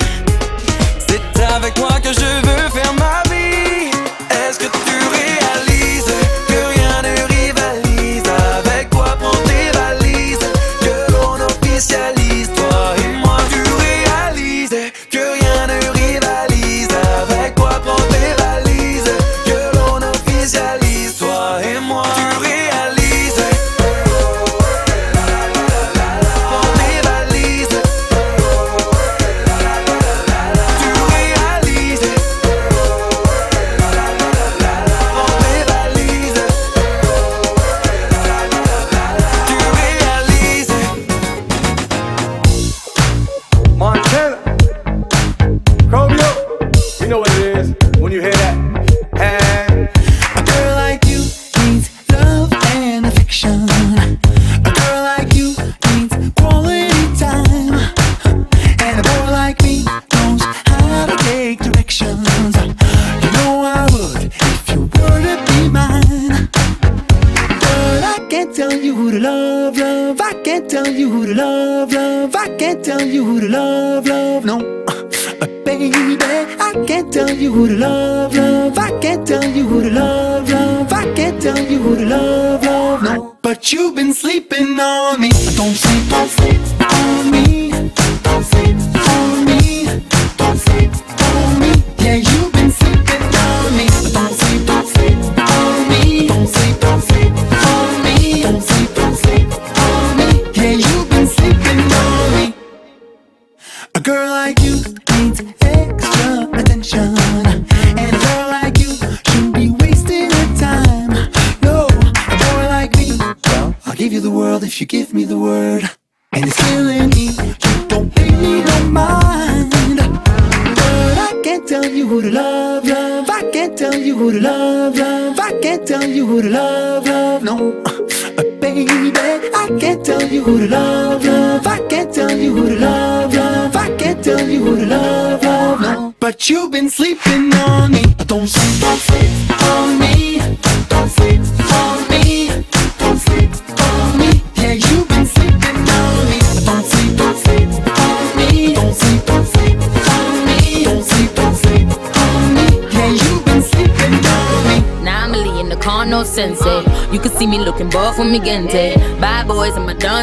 C'est 1.08 1.44
avec 1.44 1.78
moi 1.78 2.00
que 2.02 2.10
je 2.14 2.20
veux 2.20 2.70
faire 2.70 2.94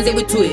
stick 0.09 0.17
with 0.17 0.29
twig. 0.29 0.53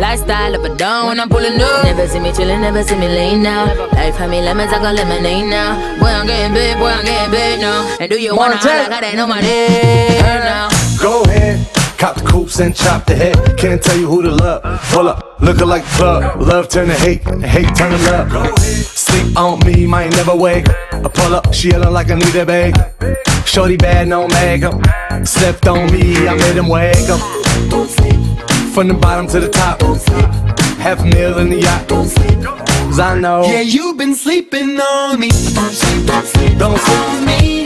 Lifestyle 0.00 0.54
of 0.54 0.64
a 0.64 0.74
down 0.76 1.08
when 1.08 1.20
I'm 1.20 1.28
pulling 1.28 1.60
up. 1.60 1.84
Never 1.84 2.06
see 2.06 2.20
me 2.20 2.30
chillin', 2.30 2.60
never 2.60 2.82
see 2.82 2.96
me 2.96 3.08
laying 3.08 3.42
down. 3.42 3.68
Life 3.92 4.16
had 4.16 4.30
me 4.30 4.40
lemons, 4.40 4.72
I 4.72 4.78
got 4.78 4.94
lemonade 4.94 5.48
now. 5.48 5.98
Boy, 5.98 6.06
I'm 6.06 6.26
getting 6.26 6.54
big, 6.54 6.76
boy, 6.78 6.86
I'm 6.86 7.04
getting 7.04 7.30
big 7.30 7.60
now. 7.60 7.96
And 8.00 8.10
do 8.10 8.20
you 8.20 8.36
wanna 8.36 8.56
I 8.56 8.88
got 8.88 9.00
that 9.00 9.18
on 9.18 9.28
my 9.28 9.40
dick 9.40 10.20
now? 10.20 10.68
Go 11.00 11.22
ahead. 11.22 11.66
Cop 11.98 12.16
the 12.16 12.24
coops 12.24 12.60
and 12.60 12.74
chop 12.74 13.04
the 13.04 13.14
head. 13.14 13.58
Can't 13.58 13.82
tell 13.82 13.96
you 13.96 14.06
who 14.06 14.22
to 14.22 14.30
love. 14.30 14.62
Pull 14.90 15.08
up, 15.08 15.40
looking 15.40 15.66
like 15.66 15.84
the 15.84 15.96
club. 15.96 16.40
Love 16.40 16.68
turn 16.68 16.88
to 16.88 16.94
hate, 16.94 17.22
hate 17.44 17.74
turn 17.76 17.92
to 17.92 18.10
love. 18.10 18.58
Sleep 18.58 19.36
on 19.36 19.58
me, 19.66 19.86
might 19.86 20.10
never 20.12 20.34
wake. 20.34 20.66
I 20.92 21.08
pull 21.12 21.34
up, 21.34 21.52
she 21.52 21.68
yelling 21.68 21.92
like 21.92 22.10
I 22.10 22.14
need 22.14 22.34
a 22.36 22.46
bag. 22.46 22.74
Shorty 23.44 23.76
bad, 23.76 24.08
no 24.08 24.28
makeup. 24.28 24.80
Slept 25.26 25.66
on 25.68 25.92
me, 25.92 26.26
I 26.26 26.34
made 26.36 26.56
him 26.56 26.68
wake 26.68 27.10
up. 27.10 27.20
Don't 27.68 27.88
sleep. 27.88 28.49
From 28.74 28.86
the 28.88 28.94
bottom 28.94 29.26
to 29.28 29.40
the 29.40 29.48
top. 29.48 29.80
Half 30.78 31.00
a 31.00 31.04
meal 31.04 31.38
in 31.38 31.50
the 31.50 31.56
yacht. 31.60 31.88
Cause 31.88 33.00
I 33.00 33.18
know. 33.18 33.42
Yeah, 33.44 33.60
you've 33.62 33.96
been 33.98 34.14
sleeping 34.14 34.80
on 34.80 35.18
me. 35.20 35.28
Don't 35.28 35.72
sleep, 35.72 36.06
don't 36.06 36.24
sleep, 36.26 36.58
Don't 36.58 36.78
sleep. 36.78 36.98
on 36.98 37.26
me. 37.26 37.64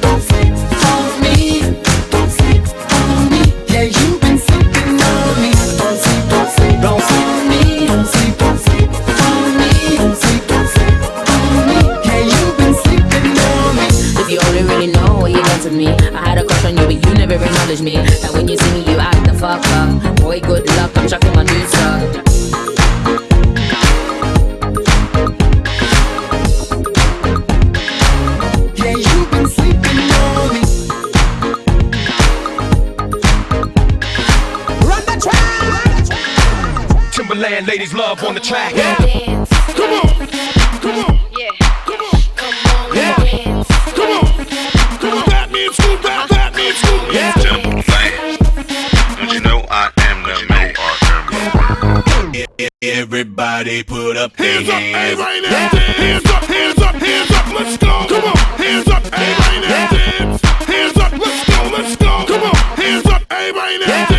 Don't 0.00 0.20
sleep 0.22 0.54
on 0.90 1.20
me. 1.22 1.60
Don't 2.10 2.30
sleep 2.30 2.64
on 2.92 3.30
me. 3.30 3.42
Yeah, 3.68 3.82
you've 3.84 4.20
been 4.20 4.38
sleeping 4.38 4.96
on 4.96 5.34
me. 5.42 5.52
Don't 5.76 5.98
sleep, 6.00 6.24
don't 6.32 6.50
sleep, 6.56 6.80
Don't 6.80 7.02
sleep. 7.04 7.26
on 7.26 7.48
me. 7.48 7.86
Don't 7.86 8.06
sleep, 8.06 8.34
don't 8.38 8.58
sleep 8.58 8.90
on 8.90 9.58
me. 9.60 9.70
Don't 9.96 10.16
sleep, 10.16 10.42
don't 10.48 10.68
sleep 10.72 10.98
on 11.30 11.66
me. 11.68 11.78
Yeah, 12.08 12.20
you've 12.32 12.56
been 12.58 12.74
sleeping 12.74 13.28
on 13.38 13.76
me. 13.76 13.86
If 14.24 14.26
you 14.32 14.38
only 14.48 14.62
really 14.64 14.88
know 14.92 15.20
what 15.20 15.30
you 15.32 15.42
done 15.42 15.60
to 15.60 15.70
me. 15.70 15.88
I 15.88 16.28
had 16.28 16.38
a 16.38 16.44
crush 16.44 16.64
on 16.64 16.76
you, 16.76 16.84
but 16.86 16.96
you 17.06 17.14
never 17.14 17.34
acknowledged 17.34 17.84
me. 17.84 17.96
And 17.96 18.32
when 18.34 18.48
you 18.48 18.56
see 18.56 18.72
me, 18.72 18.90
you 18.90 18.98
act 18.98 19.15
the 19.26 19.34
fuck 19.34 19.66
up. 19.68 20.16
Boy, 20.16 20.40
good 20.40 20.66
luck, 20.76 20.96
I'm 20.96 21.08
chucking 21.08 21.34
my 21.34 21.42
new 21.42 21.66
stuff. 21.66 22.02
Yeah, 28.76 28.96
you've 28.96 29.30
been 29.30 29.48
sleeping 29.48 30.10
on 30.22 30.54
me. 30.54 30.60
Run 34.86 35.02
the 35.06 35.16
track. 35.20 37.12
Timberland 37.12 37.66
ladies 37.66 37.94
love 37.94 38.22
on 38.24 38.34
the 38.34 38.40
track. 38.40 38.74
Come 38.74 39.45
Everybody 52.82 53.82
put 53.82 54.16
up 54.16 54.36
their 54.36 54.62
hands. 54.62 54.68
Up, 54.68 55.24
right 55.24 55.42
now. 55.42 55.68
Hands 55.68 56.24
up, 56.26 56.44
hands 56.44 56.78
up, 56.78 56.94
hands 56.94 57.30
up. 57.30 57.46
Let's 57.52 57.76
go. 57.78 58.06
Come 58.08 58.24
on. 58.24 58.36
Hands 58.58 58.88
up, 58.88 59.04
right 59.12 59.60
now. 59.62 59.90
Dance. 59.90 60.40
Hands 60.42 60.96
up. 60.96 61.12
Let's 61.12 61.46
go. 61.48 61.70
Let's 61.76 61.96
go. 61.96 62.24
Come 62.26 62.42
on. 62.42 62.54
Hands 62.54 63.06
up, 63.06 63.30
right 63.30 63.78
now. 63.80 64.15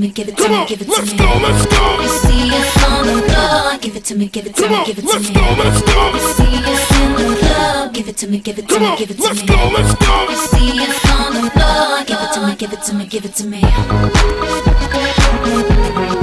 Me, 0.00 0.08
give 0.10 0.28
it 0.28 0.36
to 0.36 0.48
me, 0.48 0.64
give 0.66 0.80
it 0.80 0.88
to 0.90 1.02
me. 1.02 1.12
let's 1.42 1.66
go. 1.66 2.00
You 2.00 2.08
see 2.08 2.50
us 2.54 2.84
on 2.88 3.06
the 3.06 3.22
floor, 3.28 3.78
give 3.80 3.96
it 3.96 4.04
to 4.04 4.14
me, 4.14 4.26
give 4.28 4.46
it 4.46 4.54
to 4.56 4.68
me, 4.68 4.84
give 4.86 4.98
it 4.98 5.02
to 5.02 5.06
let's 5.08 5.28
me. 5.28 5.34
go, 5.34 5.40
let's 5.40 5.82
go. 5.82 6.10
You 6.14 6.20
see 6.20 6.56
us 6.72 6.90
in 7.00 7.12
the 7.12 7.36
club, 7.36 7.92
give 7.92 8.08
it 8.08 8.16
to 8.16 8.26
me, 8.26 8.38
give 8.38 8.58
it 8.58 8.68
to 8.68 8.80
me, 8.80 8.96
give 8.96 9.10
it 9.10 9.16
to 9.18 9.22
let's 9.22 9.40
me. 9.42 9.46
go, 9.46 9.70
let's 9.76 9.94
go. 9.94 10.28
You 10.30 10.36
see 10.36 10.80
us 10.80 11.04
on 11.10 11.34
the 11.34 11.50
floor, 11.50 12.04
give 12.06 12.20
it 12.22 12.32
to 12.32 12.40
me, 12.46 12.54
give 12.56 12.72
it 12.72 12.82
to 12.82 12.94
me, 12.94 13.06
give 13.06 13.24
it 13.26 13.34
to 13.34 13.46
me. 16.14 16.19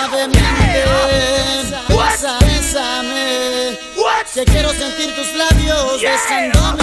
Suavemente. 0.00 0.40
Besa, 1.88 2.38
bésame. 2.40 3.78
Que 4.32 4.44
quiero 4.44 4.70
sentir 4.70 5.14
tus 5.14 5.34
labios 5.34 6.00
besándome 6.00 6.79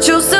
choose 0.00 0.39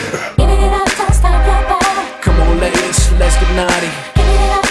up, 0.81 2.21
Come 2.23 2.39
on, 2.41 2.59
ladies, 2.59 3.11
let's 3.19 3.35
get 3.35 3.55
naughty. 3.55 3.91
Up, 4.57 4.65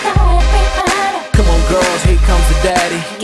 Come 1.33 1.46
on, 1.46 1.61
girls, 1.71 2.03
here 2.03 2.18
comes 2.26 2.49
the 2.49 2.58
daddy. 2.64 3.16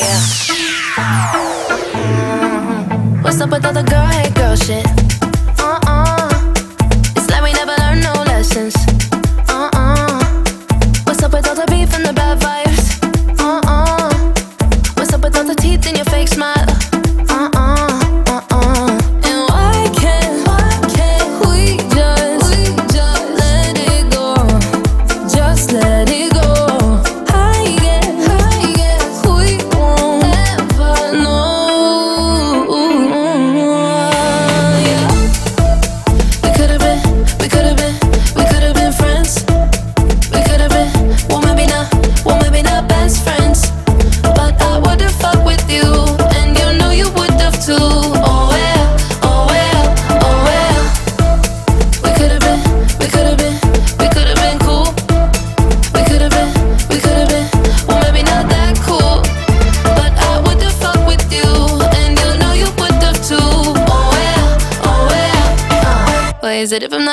Yeah. 0.00 0.20
Mhm. 0.96 3.22
What's 3.22 3.40
up 3.40 3.50
with 3.50 3.64
all 3.66 3.72
the 3.72 3.82
girl 3.82 3.95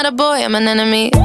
not 0.03 0.13
a 0.13 0.15
boy, 0.15 0.43
I'm 0.43 0.55
an 0.55 0.67
enemy? 0.67 1.22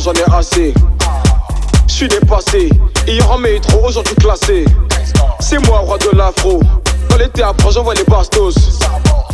J'en 0.00 0.12
ai 0.12 0.24
assez. 0.32 0.74
Je 1.86 1.92
suis 1.92 2.08
dépassé. 2.08 2.70
Hier 3.06 3.30
en 3.30 3.38
métro, 3.38 3.86
aujourd'hui 3.86 4.14
classé. 4.16 4.64
C'est 5.40 5.58
moi, 5.66 5.80
roi 5.80 5.98
de 5.98 6.16
l'afro. 6.16 6.60
Dans 7.08 7.16
les 7.16 7.28
théâtres, 7.28 7.70
j'envoie 7.70 7.94
les 7.94 8.04
bastos. 8.04 8.54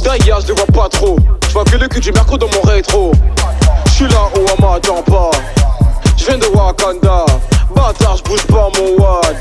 Derrière, 0.03 0.41
je 0.41 0.53
vois 0.53 0.67
pas 0.67 0.89
trop. 0.89 1.17
Je 1.47 1.53
vois 1.53 1.65
que 1.65 1.77
le 1.77 1.89
cul 1.89 2.01
du 2.01 2.13
mercredi 2.13 2.47
dans 2.47 2.59
mon 2.59 2.63
rétro. 2.63 3.13
Je 3.87 3.91
suis 3.91 4.09
là 4.09 4.29
où 4.35 4.41
on 4.41 4.63
m'attend 4.63 5.03
pas. 5.03 5.31
Je 6.17 6.27
viens 6.27 6.39
de 6.39 6.47
Wakanda. 6.47 7.27
Bâtard, 7.75 8.17
je 8.17 8.23
bouge 8.25 8.47
pas 8.47 8.69
mon 8.79 9.03
wad. 9.03 9.37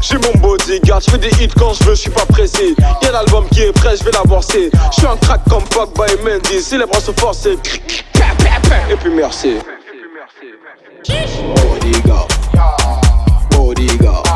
J'ai 0.00 0.18
mon 0.18 0.32
bodyguard, 0.40 1.00
je 1.00 1.10
fais 1.10 1.18
des 1.18 1.42
hits 1.42 1.50
quand 1.58 1.72
je 1.72 1.84
veux, 1.84 1.96
suis 1.96 2.10
pas 2.10 2.24
pressé. 2.26 2.76
Y'a 3.02 3.10
l'album 3.10 3.44
qui 3.50 3.62
est 3.62 3.72
prêt, 3.72 3.96
je 3.96 4.04
vais 4.04 4.12
l'avancer. 4.12 4.70
Je 4.92 4.98
suis 4.98 5.06
un 5.06 5.16
crack 5.16 5.40
comme 5.50 5.64
Pogba 5.64 6.06
et 6.06 6.22
Mendy, 6.22 6.62
sont 6.62 7.12
forcés. 7.14 7.58
Et 8.90 8.96
puis 8.96 9.10
merci. 9.10 9.56
Bodyguard. 10.26 10.74
Bodyguard. 13.50 14.26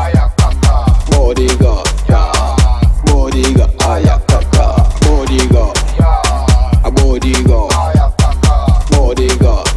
Bodyguard. 1.11 1.87
Bodyguard. 3.05 3.71
Ayakaka. 3.81 4.65
Bodyguard. 5.01 5.77
A 6.85 6.87
bodyguard. 6.91 7.73
Bodyguard. 8.91 9.67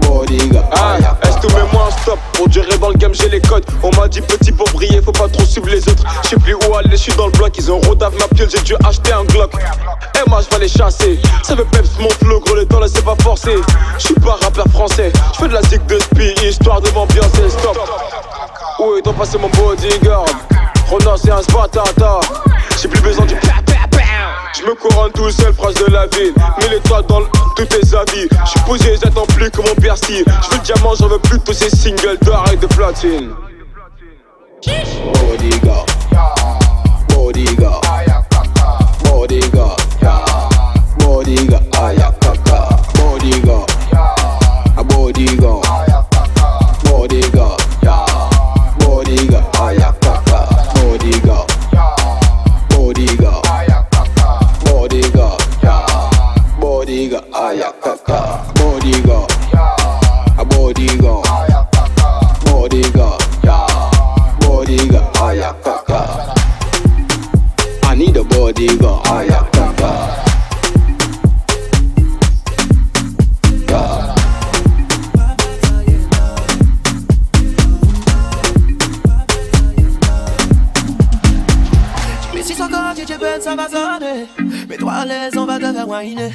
Bodyguard. 0.00 1.05
Stop 2.06 2.48
durer 2.48 2.78
dans 2.78 2.90
le 2.90 2.94
game, 2.94 3.12
j'ai 3.12 3.28
les 3.28 3.40
codes. 3.40 3.64
On 3.82 3.90
m'a 3.96 4.06
dit 4.06 4.20
petit 4.20 4.52
pour 4.52 4.68
briller, 4.70 5.02
faut 5.02 5.10
pas 5.10 5.28
trop 5.28 5.44
suivre 5.44 5.68
les 5.68 5.80
autres. 5.88 6.04
Je 6.22 6.28
sais 6.28 6.36
plus 6.36 6.54
où 6.54 6.74
aller, 6.76 6.90
je 6.92 6.96
suis 6.96 7.12
dans 7.14 7.26
le 7.26 7.32
bloc. 7.32 7.52
Ils 7.58 7.72
ont 7.72 7.80
rodave 7.80 8.14
ma 8.20 8.28
piole, 8.28 8.48
j'ai 8.48 8.62
dû 8.62 8.74
acheter 8.84 9.12
un 9.12 9.24
Glock. 9.24 9.52
Et 9.54 10.30
moi, 10.30 10.40
je 10.40 10.54
vais 10.54 10.62
les 10.62 10.68
chasser. 10.68 11.18
Ça 11.42 11.56
veut 11.56 11.64
peps 11.64 11.98
mon 11.98 12.08
flow, 12.10 12.40
gros, 12.40 12.54
le 12.54 12.64
temps 12.64 12.78
là, 12.78 12.86
c'est 12.92 13.04
pas 13.04 13.16
forcé. 13.20 13.56
Je 13.98 14.04
suis 14.04 14.14
pas 14.14 14.38
rappeur 14.40 14.66
français. 14.72 15.12
Je 15.34 15.38
fais 15.40 15.48
de 15.48 15.54
la 15.54 15.62
zig 15.62 15.84
de 15.86 15.98
spi, 15.98 16.34
histoire 16.46 16.80
de 16.80 16.90
m'ambiancer. 16.90 17.48
Stop. 17.48 17.76
Où 18.78 18.96
est 18.96 19.02
donc 19.02 19.16
passé 19.16 19.38
mon 19.38 19.48
bodyguard 19.48 20.26
Rona, 20.88 21.14
c'est 21.16 21.32
un 21.32 21.42
spatata. 21.42 22.20
J'ai 22.80 22.88
plus 22.88 23.00
besoin 23.00 23.26
du 23.26 23.34
pa. 23.34 23.65
Je 24.54 24.62
me 24.62 24.74
couronne 24.74 25.12
tout 25.12 25.30
seul, 25.30 25.52
proche 25.52 25.74
de 25.74 25.92
la 25.92 26.06
ville. 26.06 26.32
Mets 26.60 26.68
les 26.68 26.80
toits 26.80 27.02
dans 27.02 27.22
tous 27.56 27.66
tes 27.66 27.94
habits. 27.94 28.28
Je 28.44 28.50
suis 28.50 28.60
posé, 28.60 28.96
j'attends 29.02 29.26
plus 29.26 29.50
que 29.50 29.60
mon 29.60 29.74
persil. 29.74 30.24
Je 30.26 30.56
veux 30.56 30.62
diamant, 30.62 30.94
j'en 30.94 31.08
veux 31.08 31.18
plus 31.18 31.40
tous 31.40 31.52
ces 31.52 31.70
singles 31.70 32.18
d'or 32.22 32.44
et 32.52 32.56
de 32.56 32.66
platine. 32.66 33.34
Bodyguard. 34.66 35.86
Bodyguard. 37.08 37.80
Bodyguard. 39.04 39.76
Bodyguard. 40.98 42.05
bodyguard, 58.06 59.30
a 60.38 60.44
bodyguard, 60.44 61.26
bodyguard, 62.44 63.22
bodyguard, 64.40 65.06
I 67.82 67.94
need 67.96 68.16
a 68.16 68.24
bodyguard, 68.24 69.02
Mais 82.34 82.42
si 82.42 82.54
son 82.54 82.68
corps, 82.68 82.94
tu 82.94 83.04
penses. 83.18 84.45
Mais 84.68 84.76
toi, 84.76 84.92
à 84.92 85.04
l'aise, 85.04 85.36
on 85.36 85.46
va 85.46 85.58
te 85.58 85.72
faire 85.72 85.88
whiner. 85.88 86.32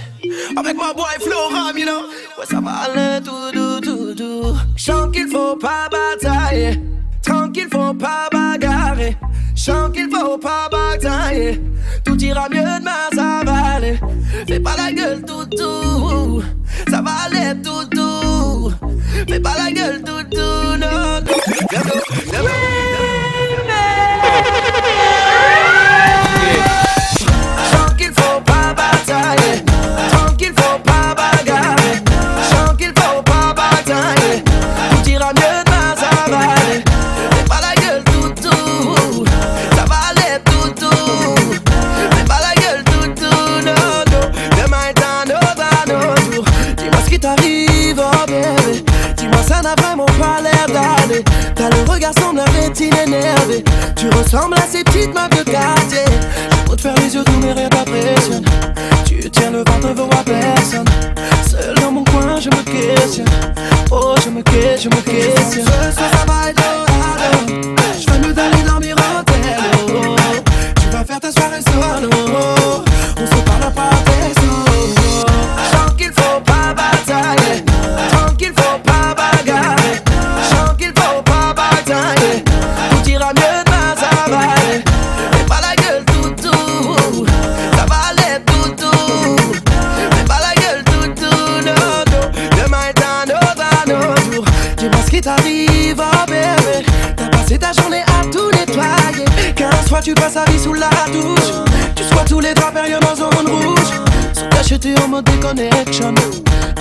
Avec 0.55 0.77
ma 0.77 0.93
boy 0.93 1.05
Flora, 1.19 1.71
you 1.75 1.85
know. 1.85 2.01
Ouais, 2.37 2.45
ça 2.49 2.59
va 2.61 2.71
aller 2.71 3.23
tout 3.23 3.51
doux, 3.53 3.79
tout 3.81 4.13
doux. 4.13 4.53
Chant 4.75 5.09
qu'il 5.11 5.27
faut 5.27 5.55
pas 5.57 5.89
batailler. 5.89 6.79
Tranquille, 7.21 7.67
faut 7.71 7.93
pas 7.93 8.29
bagarrer. 8.31 9.17
Chant 9.55 9.91
qu'il 9.91 10.09
faut 10.09 10.37
pas 10.37 10.69
batailler. 10.71 11.61
Tout 12.05 12.17
ira 12.23 12.47
mieux 12.49 12.61
demain, 12.61 13.09
ça 13.13 13.41
va 13.45 13.75
aller. 13.75 13.99
Fais 14.47 14.59
pas 14.59 14.75
la 14.77 14.91
gueule, 14.91 15.23
tout 15.25 15.45
doux. 15.45 16.41
Ça 16.89 17.01
va 17.01 17.11
aller 17.25 17.61
tout 17.61 17.85
doux. 17.95 18.71
Fais 19.27 19.39
pas 19.39 19.55
la 19.57 19.71
gueule, 19.71 20.01
tout 20.03 20.23
doux, 20.35 20.77
non. 20.77 21.19
non, 21.21 21.21
non, 21.21 22.43
non 22.43 23.20
yeah. 29.35 30.09
Talking 30.11 30.53
for 30.53 30.90
ressemble 52.11 52.39
à 52.39 52.45
rétine 52.45 52.93
énervée. 53.05 53.63
Tu 53.95 54.07
ressembles 54.09 54.55
à 54.55 54.61
ces 54.69 54.83
petites 54.83 55.13
meufs 55.13 55.29
de 55.29 55.49
quartier. 55.49 56.05
Je 56.69 56.75
te 56.75 56.81
faire 56.81 56.95
les 56.95 57.13
yeux 57.13 57.23
tourner, 57.23 57.53
rien 57.53 57.69
t'impressionne. 57.69 58.45
Tu 59.05 59.29
tiens 59.29 59.51
le 59.51 59.59
ventre, 59.59 59.87
ne 59.87 59.93
veux 59.93 60.03
voir 60.03 60.23
personne. 60.23 60.85
Seul 61.49 61.75
dans 61.75 61.91
mon 61.91 62.03
coin, 62.05 62.39
je 62.39 62.49
me 62.49 62.63
questionne. 62.63 63.27
Oh, 63.91 64.15
je 64.23 64.29
me 64.29 64.41
questionne, 64.41 64.91
je 64.91 64.97
me 64.97 65.01
questionne. 65.01 65.65
Ce 65.65 65.69
soir, 65.69 66.11
ça 66.11 66.25
va 66.25 66.51
Je 67.99 68.11
veux 68.11 68.19
nous 68.19 68.39
aller 68.39 68.63
dormir 68.65 68.95
en 68.97 69.23
terre. 69.23 69.59
Oh, 69.87 69.91
oh, 69.93 70.15
oh. 70.17 70.51
Tu 70.81 70.89
vas 70.89 71.03
faire 71.03 71.19
ta 71.19 71.31
soirée 71.31 71.61
solo. 71.61 72.60
tu 100.01 100.13
passes 100.13 100.37
à 100.37 100.45
vie 100.49 100.59
sous 100.59 100.73
la 100.73 100.89
douche. 101.11 101.51
Tu 101.95 102.03
sois 102.03 102.23
tous 102.27 102.39
les 102.39 102.53
draps 102.53 102.75
en 102.75 103.15
zone 103.15 103.47
rouge. 103.47 103.91
Sous 104.33 104.47
cacheté 104.49 104.95
en 105.03 105.07
mode 105.07 105.25
déconnection. 105.25 106.13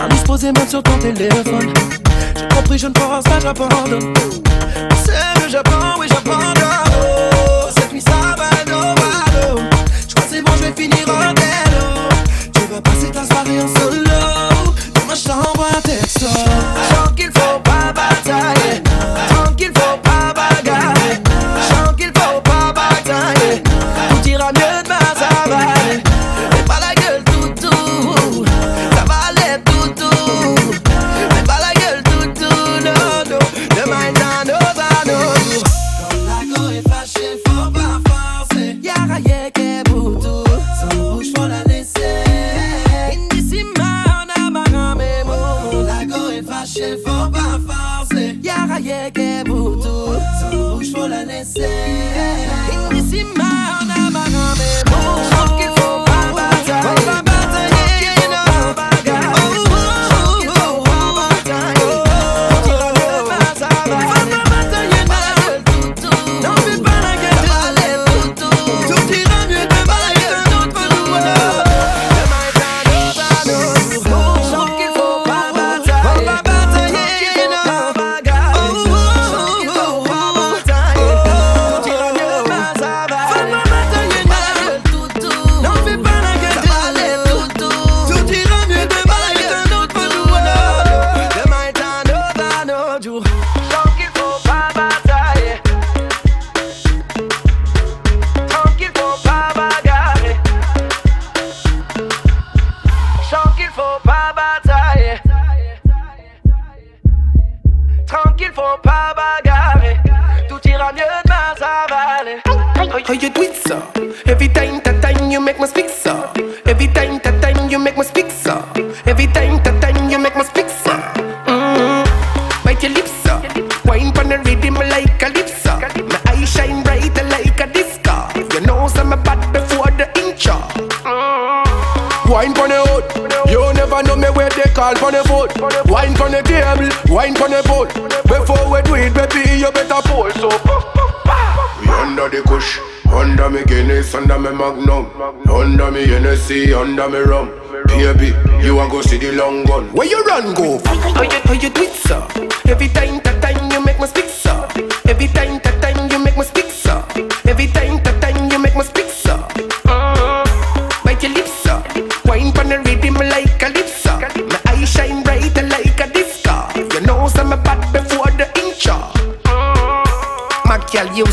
Un 0.01 0.09
disposé 0.09 0.53
même 0.53 0.69
sur 0.69 0.83
ton 0.83 0.97
téléphone. 0.99 1.73
J'ai 2.37 2.49
compris, 2.55 2.79
je 2.79 2.87
ne 2.87 2.93
pense 2.93 3.25
pas, 3.25 3.41
j'abandonne. 3.41 4.15
C'est 5.05 5.43
que 5.43 5.51
j'apprends, 5.51 5.99
oui, 5.99 6.07
j'abandonne. 6.09 6.55
Oh, 6.63 7.69
cette 7.77 7.93
nuit, 7.93 8.01
ça 8.01 8.37
va, 8.37 8.51
no, 8.71 8.95
Je 10.09 10.15
crois 10.15 10.27
c'est 10.31 10.43
bon, 10.43 10.53
je 10.57 10.65
vais 10.65 10.83
finir 10.83 11.07
en 11.09 11.33
délo. 11.35 12.09
Tu 12.55 12.61
vas 12.73 12.81
passer 12.81 13.11
ta 13.11 13.25
soirée 13.25 13.61
en 13.61 13.69
solo. 13.81 14.73
Dans 14.95 15.07
ma 15.07 15.15
chambre, 15.15 15.67
un 15.77 15.81
texto. 15.81 16.27
Tant 16.27 17.13
qu'il 17.15 17.31
faut 17.33 17.61
pas 17.63 17.93
batailler. 17.93 18.83
Tant 19.29 19.53
qu'il 19.55 19.73
faut 19.75 19.99
pas 20.03 20.33
bagarrer. 20.35 21.30
on 24.41 24.57
earth 24.57 24.90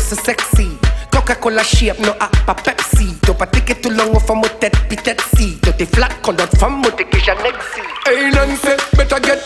so 0.08 0.16
sexy. 0.16 0.78
Coca-Cola 1.10 1.62
shape, 1.62 2.00
no 2.00 2.14
app 2.20 2.48
a 2.48 2.54
Pepsi. 2.54 3.12
take 3.52 3.70
it 3.70 3.82
too 3.82 3.90
long 3.90 4.16
off 4.16 4.30
a 4.30 4.34
motet 4.34 4.72
pitetsi. 4.88 5.60
Dote 5.60 5.86
flat 5.86 6.22
conduct 6.22 6.56
from 6.56 6.82
motekisha 6.82 7.34
nexi. 7.36 7.82
Hey, 8.06 8.30
Nancy, 8.30 8.72
better 8.96 9.20
get 9.20 9.38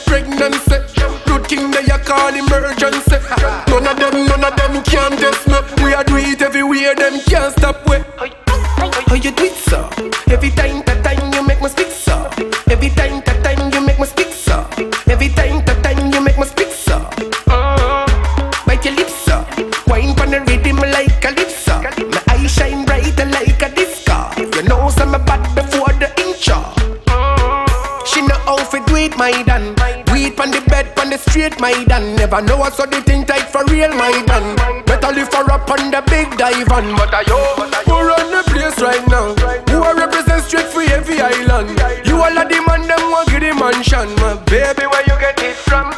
Never 32.32 32.46
know 32.46 32.56
what's 32.56 32.78
so 32.78 32.86
the 32.86 33.02
thing 33.02 33.26
tight 33.26 33.44
for 33.52 33.62
real, 33.66 33.92
my 33.92 34.10
dan 34.24 34.56
Better 34.86 35.12
lift 35.12 35.34
her 35.34 35.52
up 35.52 35.68
on 35.68 35.90
the 35.90 36.00
big 36.08 36.34
dive 36.38 36.72
on 36.72 36.96
But 36.96 37.12
I 37.12 37.20
yo, 37.28 37.36
Who 37.84 38.08
run 38.08 38.30
the 38.32 38.42
place 38.48 38.80
right 38.80 39.06
now? 39.06 39.34
Who 39.68 39.82
a 39.84 39.94
represent 39.94 40.42
straight 40.44 40.64
for 40.64 40.80
every 40.80 41.20
island? 41.20 41.78
You 42.06 42.16
all 42.16 42.38
of 42.38 42.48
the 42.48 42.64
man, 42.66 42.88
them 42.88 43.10
want 43.10 43.28
get 43.28 43.40
the 43.40 43.52
mansion. 43.52 44.16
My 44.16 44.42
baby, 44.46 44.86
where 44.86 45.02
you 45.02 45.20
get 45.20 45.42
it 45.42 45.56
from? 45.56 45.92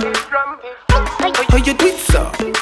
How 0.89 1.57
you 1.57 1.73
do 1.73 1.87
it 1.87 1.99
so? 2.01 2.54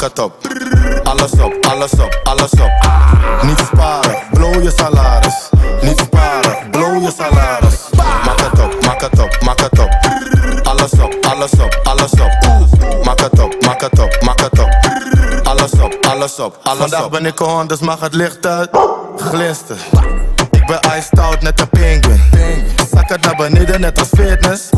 Mak 0.00 0.10
het 0.10 0.18
op. 0.18 0.32
Alles 1.02 1.32
op, 1.32 1.66
alles 1.68 1.92
op, 1.92 2.20
alles 2.22 2.50
op. 2.50 2.70
Niet 3.42 3.58
sparen, 3.58 4.16
blow 4.32 4.62
je 4.62 4.72
salaris. 4.76 5.48
Niet 5.82 5.98
sparen, 5.98 6.70
blow 6.70 7.02
je 7.02 7.12
salaris. 7.16 7.74
Mak 8.24 8.40
het 8.40 8.60
op, 8.60 8.84
mak 8.84 9.00
het 9.00 9.20
op, 9.20 9.42
mak 9.44 9.60
het 9.60 9.78
op. 9.78 9.88
Alles 10.62 10.92
op, 10.92 11.16
alles 11.28 11.50
op, 11.52 11.80
alles 11.82 12.10
op. 12.12 13.04
Mak 13.04 13.20
het 13.20 13.40
op, 13.40 13.56
mak 13.64 13.80
het 13.80 13.98
op, 13.98 14.22
mak 14.22 14.40
het 14.40 14.58
op. 14.58 14.68
Alles 15.42 15.72
op, 15.72 15.96
alles 16.08 16.38
op, 16.38 16.58
alles 16.62 16.78
Vandaag 16.78 17.04
op. 17.04 17.10
ben 17.10 17.26
ik 17.26 17.40
on, 17.40 17.66
dus 17.66 17.78
mag 17.78 18.00
het 18.00 18.14
licht 18.14 18.46
uit. 18.46 18.68
Glinster. 19.16 19.76
Ik 20.50 20.66
ben 20.66 20.80
iced 20.98 21.18
out, 21.20 21.40
net 21.42 21.60
een 21.60 21.68
penguin. 21.68 22.22
Zak 22.94 23.08
het 23.08 23.20
naar 23.20 23.36
beneden, 23.36 23.80
net 23.80 23.98
als 23.98 24.08
fitness. 24.08 24.68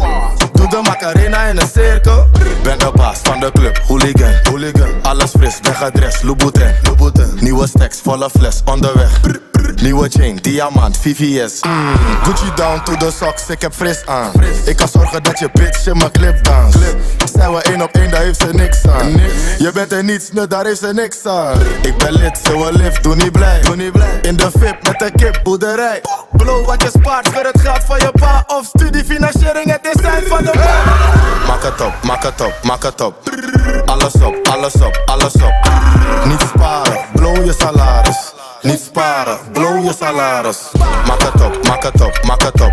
Doe 0.53 0.69
de 0.69 0.81
macarena 0.83 1.43
in 1.43 1.61
een 1.61 1.69
cirkel. 1.73 2.29
Ben 2.71 2.79
de 2.79 2.91
baas 2.95 3.19
van 3.23 3.41
de 3.41 3.51
club, 3.53 3.79
hooligan. 3.87 4.33
hooligan. 4.43 4.89
alles 5.03 5.31
fris, 5.31 5.59
wegadres, 5.63 6.23
Louboutin. 6.23 6.75
Nieuwe 7.41 7.67
stacks, 7.67 8.01
volle 8.03 8.31
fles, 8.31 8.61
onderweg. 8.65 9.21
Nieuwe 9.83 10.09
chain, 10.09 10.37
diamant, 10.37 10.97
VVS. 10.97 11.61
Mm. 11.63 11.97
Gucci 12.23 12.51
down 12.55 12.83
to 12.85 12.97
the 12.97 13.11
socks, 13.11 13.49
ik 13.49 13.61
heb 13.61 13.75
fris 13.75 14.07
aan. 14.07 14.31
Ik 14.65 14.77
kan 14.77 14.89
zorgen 14.89 15.23
dat 15.23 15.39
je 15.39 15.51
bitch 15.53 15.87
in 15.87 15.97
mijn 15.97 16.11
clip 16.11 16.45
dans. 16.45 16.75
Zijn 17.33 17.53
we 17.53 17.63
één 17.63 17.83
op 17.83 17.91
één, 17.91 18.11
daar 18.11 18.21
heeft 18.21 18.41
ze 18.41 18.49
niks 18.53 18.87
aan. 18.87 19.13
Je 19.59 19.71
bent 19.75 19.93
er 19.93 20.05
niets, 20.05 20.33
nee, 20.33 20.47
daar 20.47 20.65
heeft 20.65 20.81
ze 20.81 20.93
niks 20.93 21.27
aan. 21.27 21.61
Ik 21.83 21.97
ben 21.97 22.13
lid, 22.13 22.39
ze 22.43 22.59
wil 22.59 22.73
lift, 22.73 23.03
doe 23.03 23.17
niet 23.17 23.33
blij. 23.33 23.61
In 24.23 24.37
de 24.37 24.51
VIP 24.59 24.77
met 24.83 24.99
de 24.99 25.11
kip, 25.17 25.41
boerderij. 25.43 26.01
Blow 26.33 26.67
wat 26.67 26.83
je 26.83 26.91
spaart 26.99 27.29
voor 27.29 27.45
het 27.45 27.61
geld 27.61 27.85
van 27.85 27.99
je 27.99 28.11
pa. 28.21 28.45
Of 28.47 28.65
studiefinanciering, 28.65 29.71
het 29.71 29.95
is 29.95 30.03
tijd 30.03 30.27
van 30.29 30.45
de 30.45 30.51
pa. 30.51 30.85
Maak 31.47 31.63
het 31.63 31.81
op, 31.81 31.93
maak 32.03 32.23
het 32.23 32.41
op, 32.41 32.55
maak 32.63 32.83
het 32.83 33.01
op. 33.01 33.15
Alles 33.85 34.15
op, 34.15 34.49
alles 34.51 34.75
op, 34.75 35.03
alles 35.05 35.35
op. 35.35 35.71
Niet 36.25 36.41
sparen, 36.41 36.99
blow 37.13 37.45
je 37.45 37.55
salaris. 37.59 38.33
Niet 38.63 38.81
sparen, 38.81 39.39
blow 39.53 39.85
je 39.85 39.95
salaris. 39.99 40.59
Maak 41.07 41.23
het 41.23 41.43
op, 41.43 41.67
maak 41.69 41.83
het 41.83 42.01
op, 42.01 42.21
maak 42.27 42.43
het 42.43 42.61
op. 42.61 42.73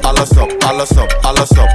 Alles 0.00 0.30
op, 0.30 0.54
alles 0.66 0.90
op, 0.90 1.18
alles 1.20 1.50
op. 1.50 1.74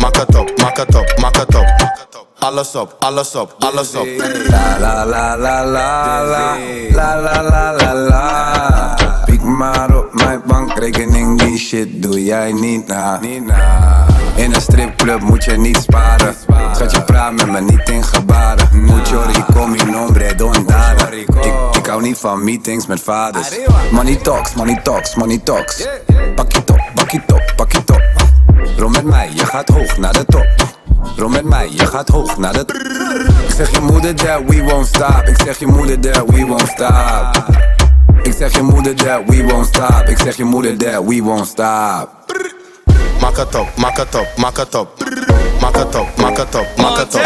Maak 0.00 0.16
het 0.16 0.36
op, 0.36 0.52
maak 0.56 0.76
het 0.76 0.94
op, 0.94 1.18
maak 1.20 1.36
het 1.36 1.54
op. 1.54 1.92
Alles 2.38 2.74
op, 2.74 2.96
alles 2.98 3.34
op, 3.34 3.54
alles 3.58 3.94
op. 3.94 4.06
La 4.48 4.78
la 4.78 5.06
la 5.06 5.36
la 5.36 5.64
la 5.64 6.22
la 6.22 6.56
La 6.90 7.14
la 7.20 7.42
la 7.42 7.72
la 7.72 7.94
la 7.94 8.94
Piek 9.24 9.42
maar 9.42 9.96
op 9.96 10.14
mijn 10.14 10.42
bankrekening, 10.46 11.38
die 11.38 11.58
shit 11.58 12.02
doe 12.02 12.24
jij 12.24 12.52
niet 12.52 12.86
na 12.86 13.20
In 14.34 14.54
een 14.54 14.60
stripclub 14.60 15.20
moet 15.20 15.44
je 15.44 15.56
niet 15.56 15.76
sparen. 15.76 16.34
Schat 16.72 16.90
je 16.90 17.02
praat 17.02 17.32
met 17.32 17.50
me 17.50 17.60
niet 17.60 17.88
in 17.88 18.04
gebaren. 18.04 18.68
Mucho 18.72 19.20
rico, 19.20 19.66
mi 19.66 19.82
nombre, 19.90 20.34
don 20.34 20.66
dada 20.66 21.08
ik, 21.08 21.28
ik 21.76 21.86
hou 21.86 22.02
niet 22.02 22.18
van 22.18 22.44
meetings 22.44 22.86
met 22.86 23.00
vaders. 23.00 23.48
Money 23.90 24.16
talks, 24.16 24.54
money 24.54 24.80
talks, 24.82 25.14
money 25.14 25.38
talks. 25.38 25.86
Pak 26.34 26.52
je 26.52 26.64
top, 26.64 26.80
pak 26.94 27.10
je 27.10 27.22
top, 27.26 27.52
pak 27.56 27.72
je 27.72 27.84
top. 27.84 28.02
Rom 28.76 28.92
met 28.92 29.04
mij, 29.04 29.30
je 29.34 29.46
gaat 29.46 29.68
hoog 29.68 29.98
naar 29.98 30.12
de 30.12 30.24
top. 30.24 30.46
Rom 31.16 31.32
met 31.32 31.44
mij, 31.44 31.68
je 31.70 31.86
gaat 31.86 32.08
hoog 32.08 32.38
naar 32.38 32.52
de 32.52 32.64
top. 32.64 32.76
Ik 33.48 33.54
zeg 33.56 33.70
je 33.70 33.80
moeder 33.80 34.14
that 34.14 34.40
we 34.46 34.62
won't 34.62 34.86
stop. 34.86 35.22
Ik 35.26 35.40
zeg 35.44 35.58
je 35.58 35.66
moeder 35.66 36.00
that 36.00 36.30
we 36.30 36.46
won't 36.46 36.68
stop. 36.68 37.44
Ik 38.22 38.32
zeg 38.32 38.52
je 38.52 38.62
moeder 38.62 38.94
that 38.94 39.20
we 39.26 39.44
won't 39.44 39.66
stop. 39.66 40.08
Ik 40.08 40.18
zeg 40.18 40.36
je 40.36 40.44
moeder 40.44 40.76
that 40.78 41.04
we 41.04 41.22
won't 41.22 41.46
stop 41.46 42.22
Maak 43.24 43.36
het 43.36 43.54
op, 43.54 43.68
maak 43.76 43.96
het 43.96 44.14
op, 44.14 44.26
maak 44.36 44.56
het 44.56 44.74
op. 44.74 44.88
Maak 45.60 45.76
het 45.76 45.94
op, 45.94 46.16
maak 46.16 46.36
het 46.36 46.54
op, 46.54 46.66
maak 46.76 46.96
het 46.96 47.14
op. 47.14 47.20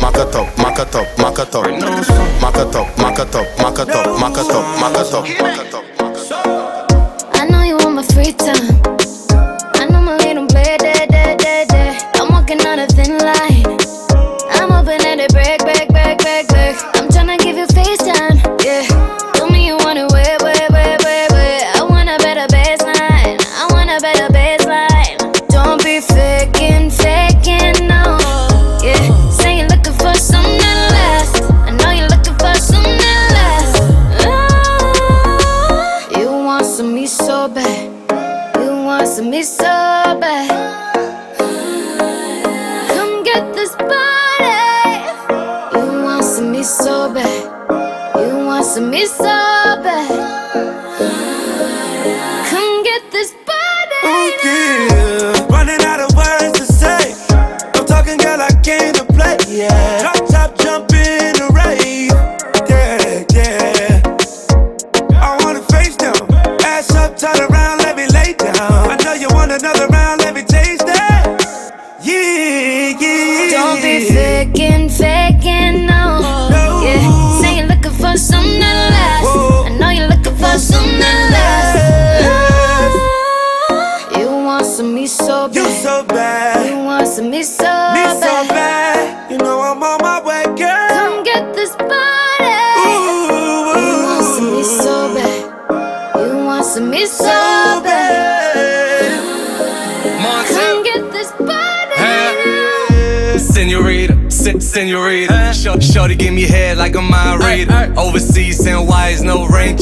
Maak 0.00 0.16
het 0.16 0.34
op, 0.34 0.56
maak 0.56 0.76
het 0.76 0.94
op, 0.94 1.06
maak 1.16 1.36
het 1.36 1.54
op. 1.54 1.64
Maak 2.40 2.56
het 2.56 2.74
op, 2.74 2.96
maak 2.96 3.16
het 3.16 3.34
op, 3.34 3.46
maak 3.58 3.76
het 3.76 3.94
op, 3.94 4.18
maak 4.18 4.36
het 4.36 4.54
op, 4.54 4.64
maak 4.80 4.96
het 4.96 5.14
op, 5.14 5.24
maak 5.40 5.56
het 5.56 5.74
op. 5.74 5.84
I 7.34 7.46
know 7.46 7.64
you 7.64 7.76
want 7.76 7.94
my 7.94 8.02
free 8.02 8.34
time. 8.34 8.73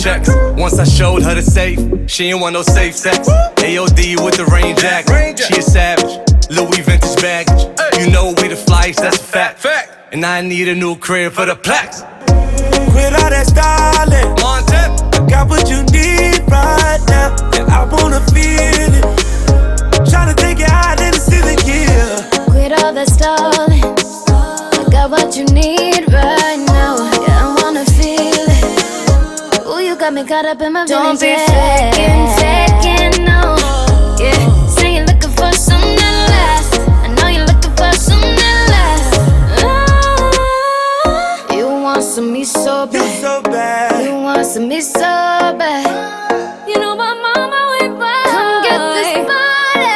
Checks. 0.02 0.28
Once 0.56 0.78
I 0.78 0.84
showed 0.84 1.22
her 1.22 1.34
the 1.34 1.42
safe, 1.42 1.78
she 2.10 2.30
ain't 2.30 2.40
want 2.40 2.54
no 2.54 2.62
safe 2.62 2.96
sex. 2.96 3.28
AOD 3.28 4.24
with 4.24 4.36
the 4.36 4.46
rain 4.46 4.76
jacket. 4.76 5.38
She 5.38 5.58
a 5.58 5.62
savage. 5.62 6.18
Louis 6.50 6.82
vintage 6.82 7.16
baggage. 7.22 7.62
You 7.98 8.10
know 8.10 8.34
we 8.38 8.48
the 8.48 8.56
flies, 8.56 8.96
that's 8.96 9.20
a 9.20 9.22
fact. 9.22 9.64
And 10.12 10.26
I 10.26 10.40
need 10.40 10.68
a 10.68 10.74
new 10.74 10.96
crib 10.96 11.32
for 11.32 11.46
the 11.46 11.54
plaques. 11.54 12.02
Quit 12.92 13.12
all 13.14 13.30
that 13.30 13.46
styling. 13.46 14.36
stalling. 14.36 14.92
I 15.14 15.30
got 15.30 15.48
what 15.48 15.70
you 15.70 15.82
need 15.94 16.40
right 16.50 17.00
now. 17.08 17.36
And 17.56 17.70
I 17.70 17.84
wanna 17.84 18.20
feel 18.34 18.92
it. 18.98 19.04
Tryna 20.10 20.34
take 20.36 20.58
it 20.60 20.68
out 20.68 21.00
in 21.00 21.12
the 21.12 21.22
city, 21.30 21.54
yeah. 21.64 22.44
Quit 22.50 22.72
all 22.72 22.92
that 22.92 23.08
stalling. 23.08 23.41
Got 30.32 30.44
caught 30.44 30.56
up 30.56 30.62
in 30.62 30.72
my 30.72 30.86
Don't 30.86 31.20
be 31.20 31.36
faking, 31.36 32.26
faking, 32.40 33.24
no. 33.24 33.56
Yeah, 34.18 34.66
say 34.66 34.96
you're 34.96 35.04
looking 35.04 35.30
for 35.30 35.52
something 35.52 35.96
less. 36.32 36.68
I 37.04 37.08
know 37.16 37.28
you're 37.28 37.44
looking 37.44 37.76
for 37.76 37.92
something 37.92 38.58
less. 38.72 39.06
Ah, 39.62 41.54
you 41.54 41.66
want 41.66 42.02
some 42.02 42.32
me 42.32 42.44
so 42.44 42.86
bad. 42.86 42.94
You 42.94 43.20
so 43.20 43.42
bad. 43.42 44.04
You 44.04 44.14
want 44.22 44.46
some 44.46 44.68
me 44.68 44.80
so 44.80 45.00
bad. 45.00 46.66
You 46.66 46.78
know 46.80 46.96
my 46.96 47.12
mama 47.24 47.60
went 47.72 47.98
by. 48.00 48.22
Come 48.32 48.62
get 48.66 48.80
this 48.96 49.12
body. 49.28 49.92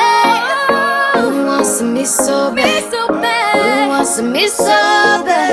You 1.38 1.46
want 1.46 1.66
some 1.66 1.94
me 1.94 2.04
so 2.04 2.54
bad. 2.54 2.92
so 2.92 3.08
bad. 3.08 3.56
You 3.56 3.88
want 3.88 4.06
some 4.06 4.32
me 4.32 4.48
so 4.48 4.64
bad. 4.66 5.45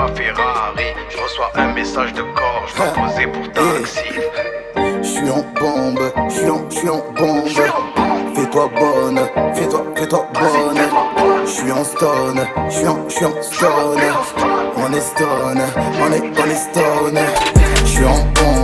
Ma 0.00 0.08
Ferrari. 0.14 0.94
Je 1.10 1.16
reçois 1.18 1.50
un 1.54 1.72
message 1.72 2.12
de 2.14 2.22
corps, 2.22 2.64
je 2.68 2.76
dois 2.76 2.86
poser 2.86 3.26
pour 3.26 3.52
taxi. 3.52 4.00
J'suis 5.02 5.30
en 5.30 5.44
bombe, 5.60 6.12
j'suis 6.28 6.50
en, 6.50 6.70
j'suis 6.70 6.88
en 6.88 7.02
bombe. 7.16 7.48
Fais-toi 8.34 8.70
bonne, 8.78 9.20
fais-toi, 9.54 9.84
fais-toi 9.96 10.26
bonne. 10.34 10.80
J'suis 11.46 11.72
en 11.72 11.84
stone, 11.84 12.46
j'suis 12.68 12.88
en, 12.88 13.08
j'suis 13.08 13.24
en 13.26 13.42
stone. 13.42 14.00
On 14.76 14.92
est 14.92 15.00
stone, 15.00 15.62
on 16.00 16.12
est, 16.12 16.22
on 16.38 16.46
est 16.46 16.62
stone. 16.68 17.18
J'suis 17.84 18.04
en 18.04 18.18
bombe, 18.36 18.59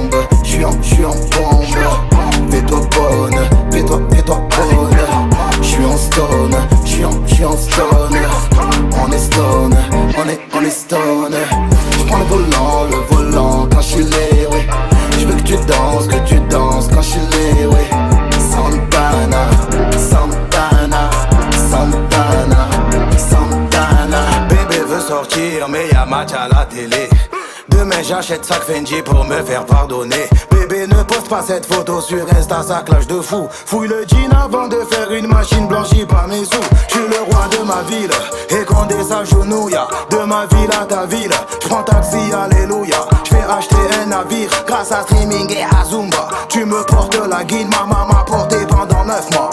j'achète 28.06 28.44
sac 28.44 28.62
Fendi 28.62 29.02
pour 29.02 29.24
me 29.24 29.42
faire 29.42 29.64
pardonner. 29.66 30.28
Bébé, 30.50 30.86
ne 30.86 31.02
poste 31.02 31.28
pas 31.28 31.42
cette 31.42 31.66
photo 31.66 32.00
sur 32.00 32.24
Insta, 32.38 32.62
ça 32.62 32.82
clash 32.82 33.06
de 33.06 33.20
fou. 33.20 33.48
Fouille 33.50 33.88
le 33.88 34.04
jean 34.06 34.30
avant 34.32 34.68
de 34.68 34.76
faire 34.90 35.10
une 35.12 35.26
machine 35.26 35.66
blanchie 35.66 36.06
par 36.06 36.28
mes 36.28 36.44
sous. 36.44 36.60
Je 36.88 36.94
suis 36.94 37.08
le 37.08 37.22
roi 37.22 37.46
de 37.50 37.64
ma 37.64 37.82
ville, 37.82 38.10
et 38.50 38.64
quand 38.64 38.86
des 38.86 39.02
s'agenouille, 39.02 39.76
de 40.10 40.16
ma 40.24 40.46
ville 40.46 40.70
à 40.80 40.84
ta 40.86 41.06
ville, 41.06 41.32
je 41.62 41.68
prends 41.68 41.82
taxi, 41.82 42.18
alléluia. 42.32 43.06
Je 43.24 43.34
vais 43.34 43.42
acheter 43.42 43.76
un 44.02 44.06
navire 44.06 44.50
grâce 44.66 44.92
à 44.92 45.02
streaming 45.02 45.50
et 45.52 45.64
à 45.64 45.84
Zumba. 45.84 46.28
Tu 46.48 46.64
me 46.64 46.84
portes 46.84 47.18
la 47.28 47.44
guide, 47.44 47.68
ma 47.68 47.86
maman 47.86 48.06
m'a 48.12 48.24
porté 48.24 48.56
pendant 48.68 49.04
9 49.04 49.30
mois. 49.32 49.50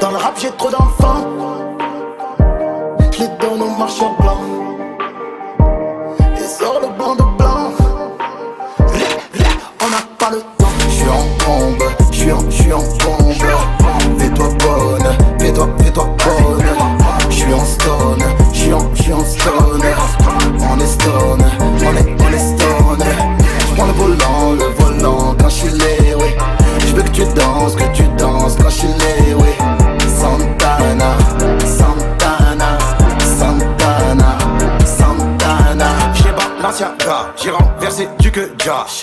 Dans 0.00 0.10
le 0.10 0.16
rap, 0.16 0.34
j'ai 0.38 0.50
trop 0.52 0.70
d'enfants. 0.70 1.53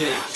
shit. 0.01 0.30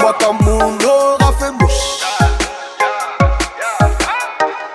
moi 0.00 0.16
aura 0.20 1.32
fait 1.32 1.50
mouche. 1.52 2.00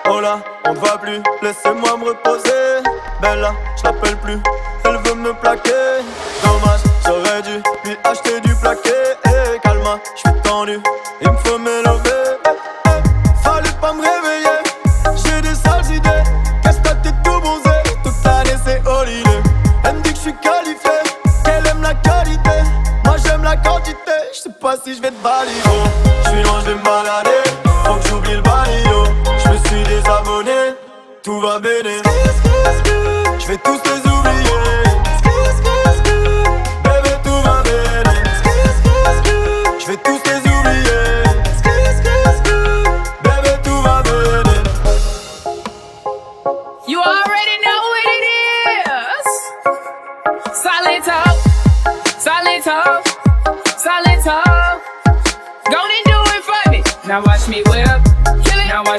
Oh 0.09 0.19
là, 0.19 0.39
on 0.65 0.73
ne 0.73 0.79
va 0.79 0.97
plus, 0.97 1.21
laissez-moi 1.41 1.97
me 1.97 2.05
reposer. 2.09 2.83
Bella, 3.21 3.53
je 3.77 3.83
l'appelle 3.83 4.17
plus, 4.17 4.39
elle 4.85 4.97
veut 4.97 5.15
me 5.15 5.33
plaquer. 5.33 6.03
Dommage, 6.43 6.81
j'aurais 7.05 7.41
dû 7.41 7.61
lui 7.85 7.97
acheter 8.03 8.39
du 8.41 8.55
plaqué. 8.55 8.89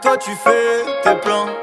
Toi 0.00 0.16
tu 0.16 0.30
fais 0.30 0.84
tes 1.02 1.16
plans. 1.16 1.59